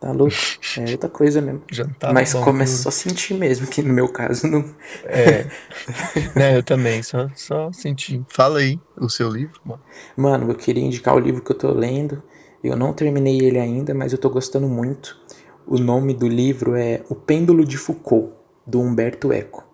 Tá 0.00 0.12
louco? 0.12 0.34
É 0.78 0.92
outra 0.92 1.10
coisa 1.10 1.40
mesmo. 1.40 1.62
Já 1.68 1.84
tá 1.98 2.12
Mas 2.12 2.32
começa 2.32 2.76
só 2.76 2.88
a 2.90 2.92
sentir 2.92 3.34
mesmo, 3.34 3.66
que 3.66 3.82
no 3.82 3.92
meu 3.92 4.08
caso 4.08 4.46
não. 4.46 4.64
É. 5.04 5.46
né, 6.34 6.56
eu 6.56 6.62
também, 6.62 7.02
só, 7.02 7.28
só 7.34 7.72
senti. 7.72 8.24
Fala 8.28 8.60
aí 8.60 8.80
o 8.96 9.08
seu 9.08 9.28
livro, 9.28 9.60
mano. 9.64 9.82
Mano, 10.16 10.50
eu 10.50 10.54
queria 10.54 10.84
indicar 10.84 11.14
o 11.14 11.18
livro 11.18 11.42
que 11.42 11.50
eu 11.50 11.58
tô 11.58 11.72
lendo. 11.72 12.22
Eu 12.62 12.76
não 12.76 12.92
terminei 12.92 13.40
ele 13.40 13.58
ainda, 13.58 13.92
mas 13.92 14.12
eu 14.12 14.18
tô 14.18 14.30
gostando 14.30 14.68
muito. 14.68 15.18
O 15.66 15.76
nome 15.76 16.14
do 16.14 16.28
livro 16.28 16.76
é 16.76 17.02
O 17.08 17.14
Pêndulo 17.14 17.64
de 17.64 17.76
Foucault, 17.76 18.32
do 18.66 18.80
Humberto 18.80 19.32
Eco. 19.32 19.69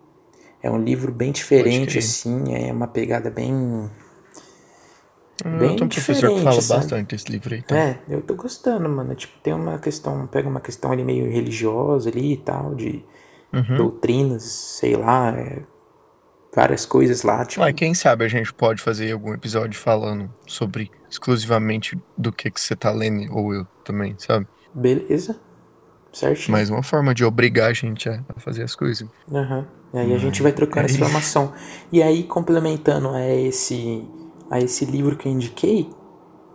É 0.67 0.69
um 0.71 0.83
livro 0.83 1.13
bem 1.13 1.31
diferente, 1.31 1.97
assim, 1.97 2.53
é 2.53 2.73
uma 2.73 2.87
pegada 2.89 3.29
bem. 3.29 3.89
Eu 5.45 5.59
Bem 5.59 5.81
um 5.81 5.87
professor 5.87 6.29
que 6.29 6.41
fala 6.41 6.61
sabe? 6.61 6.79
bastante 6.81 7.15
desse 7.15 7.31
livro 7.31 7.53
aí. 7.53 7.61
Então. 7.61 7.77
É, 7.77 7.97
eu 8.09 8.21
tô 8.21 8.35
gostando, 8.35 8.89
mano. 8.89 9.15
Tipo, 9.15 9.39
tem 9.39 9.53
uma 9.53 9.79
questão, 9.79 10.27
pega 10.27 10.49
uma 10.49 10.59
questão 10.59 10.91
ali 10.91 11.05
meio 11.05 11.31
religiosa 11.31 12.09
ali 12.09 12.33
e 12.33 12.37
tal, 12.37 12.75
de 12.75 13.01
Uhum. 13.53 13.77
doutrinas, 13.77 14.43
sei 14.43 14.97
lá, 14.97 15.29
é, 15.29 15.63
várias 16.53 16.85
coisas 16.85 17.23
lá, 17.23 17.45
tipo. 17.45 17.61
Mas 17.61 17.73
quem 17.75 17.93
sabe 17.93 18.25
a 18.25 18.27
gente 18.27 18.53
pode 18.53 18.81
fazer 18.81 19.13
algum 19.13 19.33
episódio 19.33 19.79
falando 19.79 20.29
sobre 20.45 20.91
exclusivamente 21.09 21.97
do 22.17 22.33
que, 22.33 22.51
que 22.51 22.59
você 22.59 22.75
tá 22.75 22.91
lendo, 22.91 23.33
ou 23.33 23.53
eu 23.53 23.65
também, 23.85 24.15
sabe? 24.19 24.45
Beleza. 24.75 25.39
Certinho. 26.11 26.57
Mais 26.57 26.69
uma 26.69 26.83
forma 26.83 27.13
de 27.13 27.23
obrigar 27.23 27.69
a 27.69 27.73
gente 27.73 28.09
a 28.09 28.23
fazer 28.39 28.63
as 28.63 28.75
coisas. 28.75 29.07
Aham. 29.31 29.76
E 29.93 29.97
aí 29.97 30.13
a 30.13 30.17
gente 30.17 30.41
vai 30.43 30.51
trocando 30.51 30.81
é 30.81 30.85
essa 30.85 30.95
isso. 30.95 31.03
informação. 31.03 31.53
E 31.91 32.03
aí, 32.03 32.23
complementando 32.23 33.09
a 33.09 33.25
esse, 33.27 34.07
a 34.49 34.59
esse 34.59 34.85
livro 34.85 35.15
que 35.15 35.27
eu 35.27 35.31
indiquei, 35.31 35.89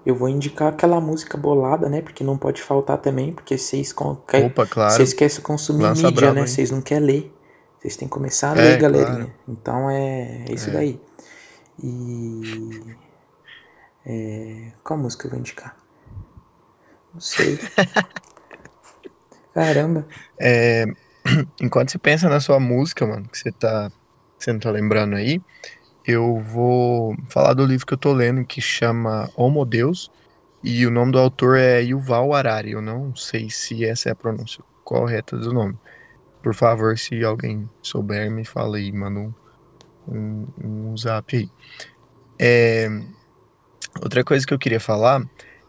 eu 0.04 0.14
vou 0.14 0.28
indicar 0.28 0.68
aquela 0.68 1.00
música 1.00 1.38
bolada, 1.38 1.88
né? 1.88 2.02
Porque 2.02 2.22
não 2.22 2.36
pode 2.36 2.60
faltar 2.62 2.98
também, 2.98 3.32
porque 3.32 3.56
vocês 3.56 3.94
quer- 4.28 4.46
Opa, 4.46 4.66
claro. 4.66 4.92
vocês 4.92 5.12
querem 5.14 5.40
consumir 5.40 5.84
Lança 5.84 6.06
mídia, 6.08 6.20
braba 6.20 6.40
né? 6.40 6.46
Vocês 6.46 6.70
não 6.70 6.80
querem 6.82 7.04
ler. 7.06 7.34
Vocês 7.80 7.96
têm 7.96 8.06
que 8.06 8.12
começar 8.14 8.56
a 8.56 8.60
É, 8.60 8.64
ler, 8.64 8.78
galerinha. 8.78 9.14
claro. 9.16 9.32
Então 9.48 9.90
é, 9.90 10.44
é 10.48 10.52
isso 10.52 10.70
daí. 10.70 11.00
E. 11.82 12.80
É, 14.04 14.72
qual 14.84 14.98
música 14.98 15.26
eu 15.26 15.30
vou 15.30 15.38
indicar? 15.38 15.76
Não 17.14 17.20
sei. 17.20 17.58
Caramba. 19.54 20.06
É, 20.38 20.84
enquanto 21.60 21.90
você 21.90 21.98
pensa 21.98 22.28
na 22.28 22.40
sua 22.40 22.58
música, 22.58 23.06
mano, 23.06 23.28
que 23.28 23.38
você 23.38 23.52
tá, 23.52 23.90
você 24.38 24.52
não 24.52 24.60
tá 24.60 24.70
lembrando 24.70 25.16
aí, 25.16 25.40
eu 26.06 26.40
vou 26.40 27.16
falar 27.28 27.54
do 27.54 27.64
livro 27.64 27.86
que 27.86 27.94
eu 27.94 27.98
tô 27.98 28.12
lendo 28.12 28.44
que 28.44 28.60
chama 28.60 29.30
Homo 29.36 29.64
Deus 29.64 30.10
e 30.62 30.86
o 30.86 30.90
nome 30.90 31.12
do 31.12 31.18
autor 31.18 31.56
é 31.56 31.82
Yuval 31.82 32.34
Harari. 32.34 32.72
Eu 32.72 32.82
não 32.82 33.14
sei 33.14 33.50
se 33.50 33.84
essa 33.84 34.08
é 34.08 34.12
a 34.12 34.16
pronúncia 34.16 34.64
correta 34.84 35.36
do 35.36 35.52
nome. 35.52 35.76
Por 36.42 36.54
favor, 36.54 36.98
se 36.98 37.22
alguém 37.24 37.68
souber, 37.80 38.30
me 38.30 38.44
fala 38.44 38.76
aí, 38.76 38.90
manda 38.90 39.20
um, 39.20 39.34
um, 40.08 40.46
um 40.62 40.96
zap 40.96 41.36
aí. 41.36 41.48
É, 42.38 42.88
outra 44.02 44.24
coisa 44.24 44.44
que 44.44 44.52
eu 44.52 44.58
queria 44.58 44.80
falar 44.80 45.24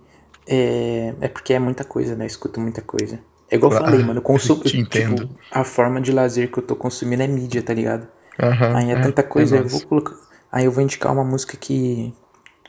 É, 0.46 1.14
é 1.20 1.28
porque 1.28 1.54
é 1.54 1.58
muita 1.58 1.84
coisa, 1.84 2.14
né? 2.14 2.24
Eu 2.24 2.28
escuto 2.28 2.60
muita 2.60 2.82
coisa. 2.82 3.20
É 3.50 3.56
igual 3.56 3.72
eu 3.72 3.78
falei, 3.78 4.02
mano. 4.02 4.18
Eu 4.18 4.22
consumo. 4.22 4.62
te 4.64 4.78
entendo. 4.78 5.26
Tipo, 5.26 5.34
a 5.50 5.64
forma 5.64 6.00
de 6.00 6.12
lazer 6.12 6.50
que 6.50 6.58
eu 6.58 6.66
tô 6.66 6.76
consumindo 6.76 7.22
é 7.22 7.26
mídia, 7.26 7.62
tá 7.62 7.72
ligado? 7.72 8.06
Aham, 8.42 8.76
Aí 8.76 8.90
é 8.90 8.96
tanta 8.96 9.22
coisa, 9.22 9.56
é 9.56 9.60
eu 9.60 9.68
vou 9.68 9.80
colocar. 9.80 10.14
Aí 10.50 10.64
eu 10.64 10.72
vou 10.72 10.82
indicar 10.82 11.12
uma 11.12 11.24
música 11.24 11.56
que, 11.56 12.12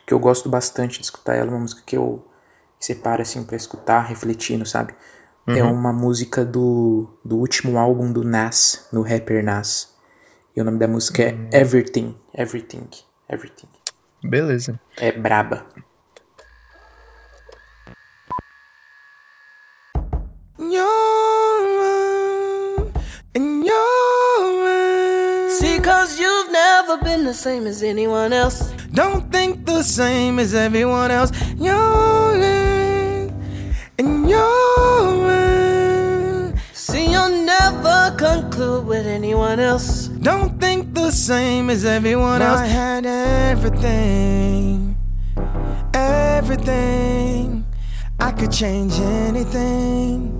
que 0.06 0.14
eu 0.14 0.20
gosto 0.20 0.50
bastante 0.50 1.00
de 1.00 1.06
escutar 1.06 1.36
ela, 1.36 1.50
uma 1.52 1.60
música 1.60 1.82
que 1.86 1.98
eu 1.98 2.26
separo 2.80 3.22
assim 3.22 3.44
pra 3.44 3.56
escutar, 3.56 4.02
refletindo, 4.02 4.66
sabe? 4.66 4.94
É 5.48 5.64
Uhum. 5.64 5.72
uma 5.74 5.94
música 5.94 6.44
do, 6.44 7.08
do 7.24 7.38
último 7.38 7.78
álbum 7.78 8.12
do 8.12 8.24
Nas, 8.24 8.88
no 8.92 9.02
rapper 9.04 9.44
Nas. 9.44 9.94
E 10.56 10.62
o 10.62 10.64
nome 10.64 10.80
da 10.80 10.88
música 10.88 11.22
Hum. 11.24 11.50
é 11.52 11.60
Everything, 11.62 12.16
Everything, 12.34 12.90
Everything. 13.30 13.68
Beleza. 14.24 14.80
É 14.98 15.12
braba. 15.12 15.66
See, 25.50 25.80
cause 25.80 26.20
you've 26.20 26.52
never 26.52 26.98
been 26.98 27.24
the 27.24 27.34
same 27.34 27.66
as 27.68 27.82
anyone 27.82 28.34
else. 28.34 28.75
Don't 28.94 29.32
think 29.32 29.66
the 29.66 29.84
same 29.84 30.40
as 30.40 30.54
everyone 30.54 31.12
else. 31.12 31.32
You're 31.58 32.36
in, 32.42 33.34
and 33.98 34.30
you're 34.30 35.32
in. 35.32 36.60
See, 36.74 37.12
you'll 37.12 37.46
never 37.46 38.16
conclude 38.18 38.86
with 38.86 39.06
anyone 39.06 39.60
else. 39.60 40.08
Don't 40.08 40.60
think 40.60 40.94
the 40.94 41.12
same 41.12 41.70
as 41.70 41.84
everyone 41.86 42.42
else. 42.42 42.62
I 42.62 42.68
had 42.68 43.06
everything, 43.06 44.96
everything. 45.94 47.66
I 48.20 48.32
could 48.32 48.52
change 48.52 49.00
anything. 49.02 50.32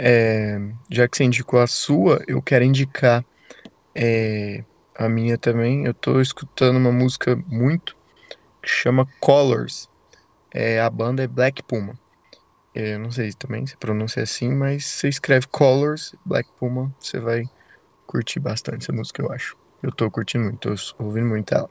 É, 0.00 0.60
já 0.88 1.08
que 1.08 1.16
você 1.16 1.24
indicou 1.24 1.60
a 1.60 1.66
sua, 1.66 2.22
eu 2.28 2.40
quero 2.40 2.64
indicar 2.64 3.24
é, 3.94 4.64
a 4.94 5.08
minha 5.08 5.38
também. 5.38 5.84
Eu 5.84 5.94
tô 5.94 6.20
escutando 6.20 6.76
uma 6.76 6.92
música 6.92 7.36
muito 7.46 7.96
que 8.62 8.68
chama 8.68 9.06
Colors. 9.20 9.88
É, 10.52 10.80
a 10.80 10.90
banda 10.90 11.22
é 11.22 11.26
Black 11.26 11.62
Puma. 11.62 11.94
É, 12.74 12.94
eu 12.94 12.98
não 12.98 13.10
sei 13.10 13.32
também 13.32 13.66
se 13.66 13.76
pronuncia 13.76 14.22
assim, 14.22 14.50
mas 14.50 14.84
você 14.84 15.08
escreve 15.08 15.46
Colors, 15.48 16.14
Black 16.24 16.48
Puma, 16.58 16.94
você 17.00 17.18
vai 17.18 17.44
curtir 18.06 18.40
bastante 18.40 18.84
essa 18.84 18.92
música, 18.92 19.22
eu 19.22 19.32
acho. 19.32 19.56
Eu 19.82 19.92
tô 19.92 20.10
curtindo 20.10 20.44
muito, 20.44 20.74
tô 20.74 21.04
ouvindo 21.04 21.26
muito 21.26 21.54
ela. 21.54 21.68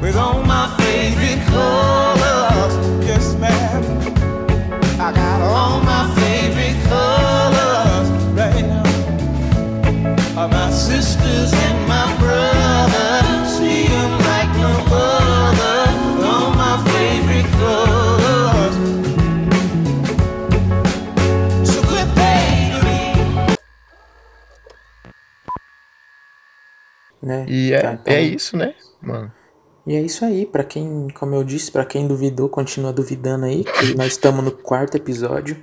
With 0.00 0.16
all 0.16 0.42
my 0.42 0.66
favorite 0.78 1.46
colors. 1.48 2.11
Né? 27.22 27.46
E 27.48 27.72
é, 27.72 27.80
Tá, 27.80 27.92
então- 27.92 28.14
é 28.14 28.20
isso, 28.22 28.56
né, 28.56 28.74
mano? 29.00 29.32
E 29.86 29.94
é 29.96 30.00
isso 30.00 30.24
aí, 30.24 30.46
pra 30.46 30.62
quem, 30.62 31.08
como 31.14 31.34
eu 31.34 31.42
disse, 31.42 31.70
pra 31.70 31.84
quem 31.84 32.06
duvidou, 32.06 32.48
continua 32.48 32.92
duvidando 32.92 33.46
aí, 33.46 33.64
que 33.64 33.94
nós 33.96 34.08
estamos 34.12 34.44
no 34.44 34.52
quarto 34.52 34.96
episódio. 34.96 35.56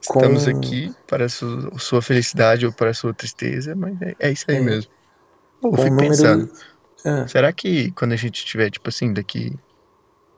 Estamos 0.00 0.44
com- 0.44 0.50
aqui 0.50 0.94
para 1.06 1.26
a 1.26 1.28
sua, 1.28 2.02
felicidade 2.02 2.66
ou 2.66 2.72
para 2.72 2.90
a 2.90 2.94
sua 2.94 3.14
tristeza, 3.14 3.74
mas 3.74 4.00
é, 4.02 4.14
é 4.18 4.30
isso 4.32 4.44
aí 4.48 4.56
É. 4.56 4.60
mesmo. 4.60 4.90
Eu 5.62 5.72
fico 5.72 5.88
número. 5.90 6.08
pensando, 6.08 6.52
Ah, 7.04 7.26
será 7.28 7.52
que 7.52 7.90
quando 7.92 8.12
a 8.12 8.16
gente 8.16 8.44
tiver, 8.44 8.70
tipo 8.70 8.88
assim, 8.88 9.12
daqui. 9.12 9.56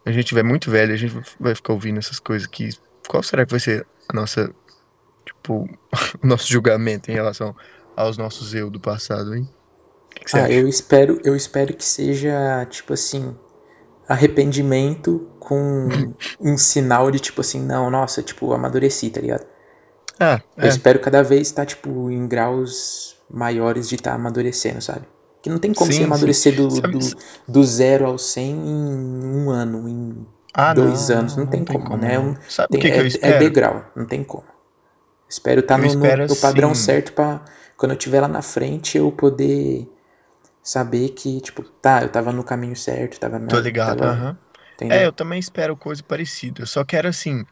A 0.04 0.10
gente 0.12 0.26
tiver 0.26 0.42
muito 0.42 0.70
velho, 0.70 0.92
a 0.92 0.96
gente 0.96 1.14
vai 1.38 1.54
ficar 1.54 1.72
ouvindo 1.72 1.98
essas 1.98 2.18
coisas 2.18 2.46
aqui. 2.48 2.70
Qual 3.08 3.22
será 3.22 3.44
que 3.44 3.50
vai 3.52 3.60
ser 3.60 3.86
a 4.08 4.14
nossa. 4.14 4.52
Tipo, 5.24 5.68
o 6.22 6.26
nosso 6.26 6.50
julgamento 6.52 7.10
em 7.10 7.14
relação 7.14 7.54
aos 7.96 8.16
nossos 8.16 8.54
eu 8.54 8.70
do 8.70 8.80
passado, 8.80 9.34
hein? 9.34 9.48
Que, 10.14 10.24
que 10.24 10.36
ah, 10.36 10.44
acha? 10.44 10.52
eu 10.52 10.68
espero, 10.68 11.20
eu 11.24 11.34
espero 11.36 11.74
que 11.74 11.84
seja, 11.84 12.66
tipo 12.70 12.92
assim, 12.92 13.36
arrependimento 14.08 15.28
com 15.38 15.88
um 16.40 16.56
sinal 16.56 17.10
de 17.10 17.18
tipo 17.20 17.40
assim, 17.40 17.60
não, 17.62 17.90
nossa, 17.90 18.22
tipo, 18.22 18.52
amadureci, 18.52 19.10
tá 19.10 19.20
ligado? 19.20 19.46
Ah, 20.20 20.40
Eu 20.56 20.64
é. 20.64 20.68
espero 20.68 20.98
cada 21.00 21.22
vez 21.22 21.48
estar, 21.48 21.66
tipo, 21.66 22.10
em 22.10 22.26
graus 22.28 23.16
maiores 23.30 23.88
de 23.88 23.94
estar 23.96 24.12
amadurecendo, 24.14 24.80
sabe? 24.80 25.06
Que 25.40 25.50
não 25.50 25.58
tem 25.58 25.72
como 25.74 25.90
Sim, 25.90 25.98
você 25.98 26.04
amadurecer 26.04 26.52
sim. 26.54 26.68
do, 26.68 26.80
do, 26.80 26.98
do 27.48 27.64
zero 27.64 28.06
ao 28.06 28.16
100 28.18 28.50
em 28.52 29.24
um 29.36 29.50
ano, 29.50 29.88
em 29.88 30.26
Ah, 30.54 30.72
dois 30.72 31.08
não, 31.08 31.18
anos. 31.18 31.36
Não, 31.36 31.46
tem, 31.46 31.64
como, 31.64 31.96
né? 31.96 32.16
não. 32.16 32.30
Um- 32.30 32.36
Sabe 32.48 32.68
tem- 32.70 32.80
que, 32.80 32.88
que 32.90 32.94
é, 32.94 33.00
eu 33.00 33.04
é 33.04 33.06
espero? 33.08 33.38
degrau, 33.40 33.84
não 33.96 34.04
tem 34.06 34.22
como. 34.22 34.44
Espero 35.28 35.60
estar 35.60 35.80
Eu 35.82 35.88
no, 35.94 35.94
no- 36.00 36.26
no 36.28 36.36
padrão 36.36 36.70
assim- 36.72 36.82
certo 36.84 37.12
pra 37.14 37.40
quando 37.76 37.92
eu 37.92 37.96
estiver 37.98 38.20
lá 38.20 38.28
na 38.28 38.42
frente 38.42 38.96
eu 38.98 39.10
poder 39.10 39.90
saber 40.62 41.10
que, 41.10 41.40
tipo, 41.40 41.62
tá, 41.62 42.02
eu 42.02 42.08
tava 42.08 42.32
no 42.32 42.44
caminho 42.44 42.76
certo, 42.76 43.18
tava 43.18 43.38
na. 43.38 43.48
Tô 43.48 43.58
ligado, 43.60 43.98
tava- 43.98 44.38
entendeu? 44.74 44.98
É, 44.98 45.06
eu 45.06 45.12
também 45.12 45.38
espero 45.38 45.76
coisa 45.76 46.02
parecida. 46.02 46.62
Eu 46.62 46.66
só 46.66 46.84
quero, 46.84 47.08
assim, 47.08 47.44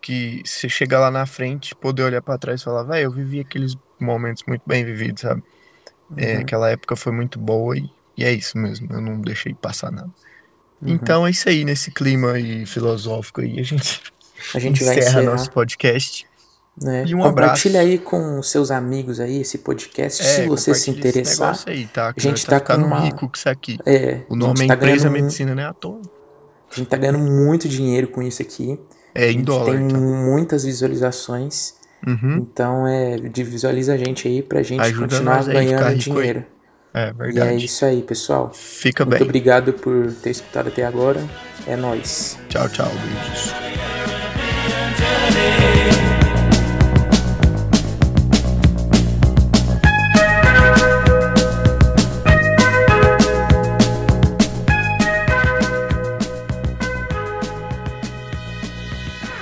que 0.00 0.42
você 0.44 0.68
chegar 0.68 1.00
lá 1.00 1.10
na 1.10 1.26
frente, 1.26 1.74
poder 1.74 2.02
olhar 2.04 2.22
pra 2.22 2.38
trás 2.38 2.60
e 2.60 2.64
falar, 2.64 2.82
velho, 2.84 3.04
eu 3.04 3.12
vivi 3.12 3.40
aqueles 3.40 3.74
momentos 4.00 4.42
muito 4.46 4.62
bem 4.66 4.84
vividos, 4.84 5.22
sabe? 5.22 5.42
É, 6.16 6.34
Uhum. 6.36 6.40
aquela 6.42 6.70
época 6.70 6.94
foi 6.96 7.12
muito 7.12 7.38
boa 7.38 7.76
e, 7.78 7.88
e 8.16 8.24
é 8.24 8.32
isso 8.32 8.58
mesmo, 8.58 8.92
eu 8.92 9.00
não 9.00 9.20
deixei 9.20 9.54
passar 9.54 9.90
nada. 9.90 10.10
Uhum. 10.82 10.88
Então 10.90 11.26
é 11.26 11.30
isso 11.30 11.48
aí, 11.48 11.64
nesse 11.64 11.90
clima 11.90 12.32
aí 12.32 12.66
filosófico 12.66 13.40
aí, 13.40 13.58
a 13.60 13.62
gente, 13.62 14.02
A 14.54 14.58
gente 14.58 14.84
vai 14.84 14.98
encerra 14.98 15.22
encerrar. 15.22 15.22
nosso 15.22 15.50
podcast. 15.52 16.26
Né? 16.80 17.04
E 17.06 17.14
um 17.14 17.18
Compartilha 17.20 17.80
abraço. 17.80 17.92
aí 17.92 17.98
com 17.98 18.42
seus 18.42 18.70
amigos 18.70 19.20
aí 19.20 19.40
esse 19.40 19.58
podcast, 19.58 20.22
É, 20.22 20.24
se 20.24 20.46
você 20.46 20.74
se 20.74 20.90
interessar. 20.90 21.58
aí, 21.66 21.86
tá? 21.86 22.08
A 22.16 22.20
gente 22.20 22.30
nós 22.30 22.44
tá 22.44 22.60
com 22.60 22.66
ficando 22.72 22.86
uma- 22.86 23.00
rico 23.00 23.28
com 23.28 23.32
isso 23.36 23.48
aqui. 23.48 23.78
É, 23.84 24.20
O 24.28 24.36
nome 24.36 24.64
é 24.64 24.66
tá 24.68 24.74
Empresa 24.74 25.08
ganhando, 25.08 25.22
Medicina, 25.24 25.54
não 25.54 25.62
é 25.62 25.66
à 25.66 25.72
toa. 25.72 26.00
A 26.70 26.74
gente 26.74 26.88
tá 26.88 26.96
ganhando 26.96 27.18
muito 27.18 27.68
dinheiro 27.68 28.08
com 28.08 28.22
isso 28.22 28.40
aqui. 28.40 28.80
É 29.14 29.30
em 29.30 29.42
dólar, 29.42 29.76
tem 29.76 29.88
tá? 29.88 29.98
muitas 29.98 30.64
visualizações. 30.64 31.74
Uhum. 32.06 32.38
Então 32.50 32.86
é, 32.86 33.16
visualiza 33.16 33.92
a 33.92 33.96
gente 33.96 34.26
aí 34.26 34.42
pra 34.42 34.62
gente 34.62 34.80
Ajuda 34.80 35.02
continuar 35.08 35.44
ganhando 35.44 35.82
rico 35.82 35.84
aí. 35.84 35.96
dinheiro. 35.98 36.44
É 36.94 37.06
E 37.06 37.08
é 37.08 37.12
verdade. 37.12 37.64
isso 37.64 37.84
aí, 37.84 38.02
pessoal. 38.02 38.50
Fica 38.54 39.04
Muito 39.04 39.18
bem. 39.18 39.28
obrigado 39.28 39.72
por 39.74 40.10
ter 40.22 40.30
escutado 40.30 40.68
até 40.68 40.84
agora. 40.84 41.20
É 41.66 41.76
nóis. 41.76 42.38
Tchau, 42.48 42.68
tchau, 42.70 42.88
beijos. 42.88 43.52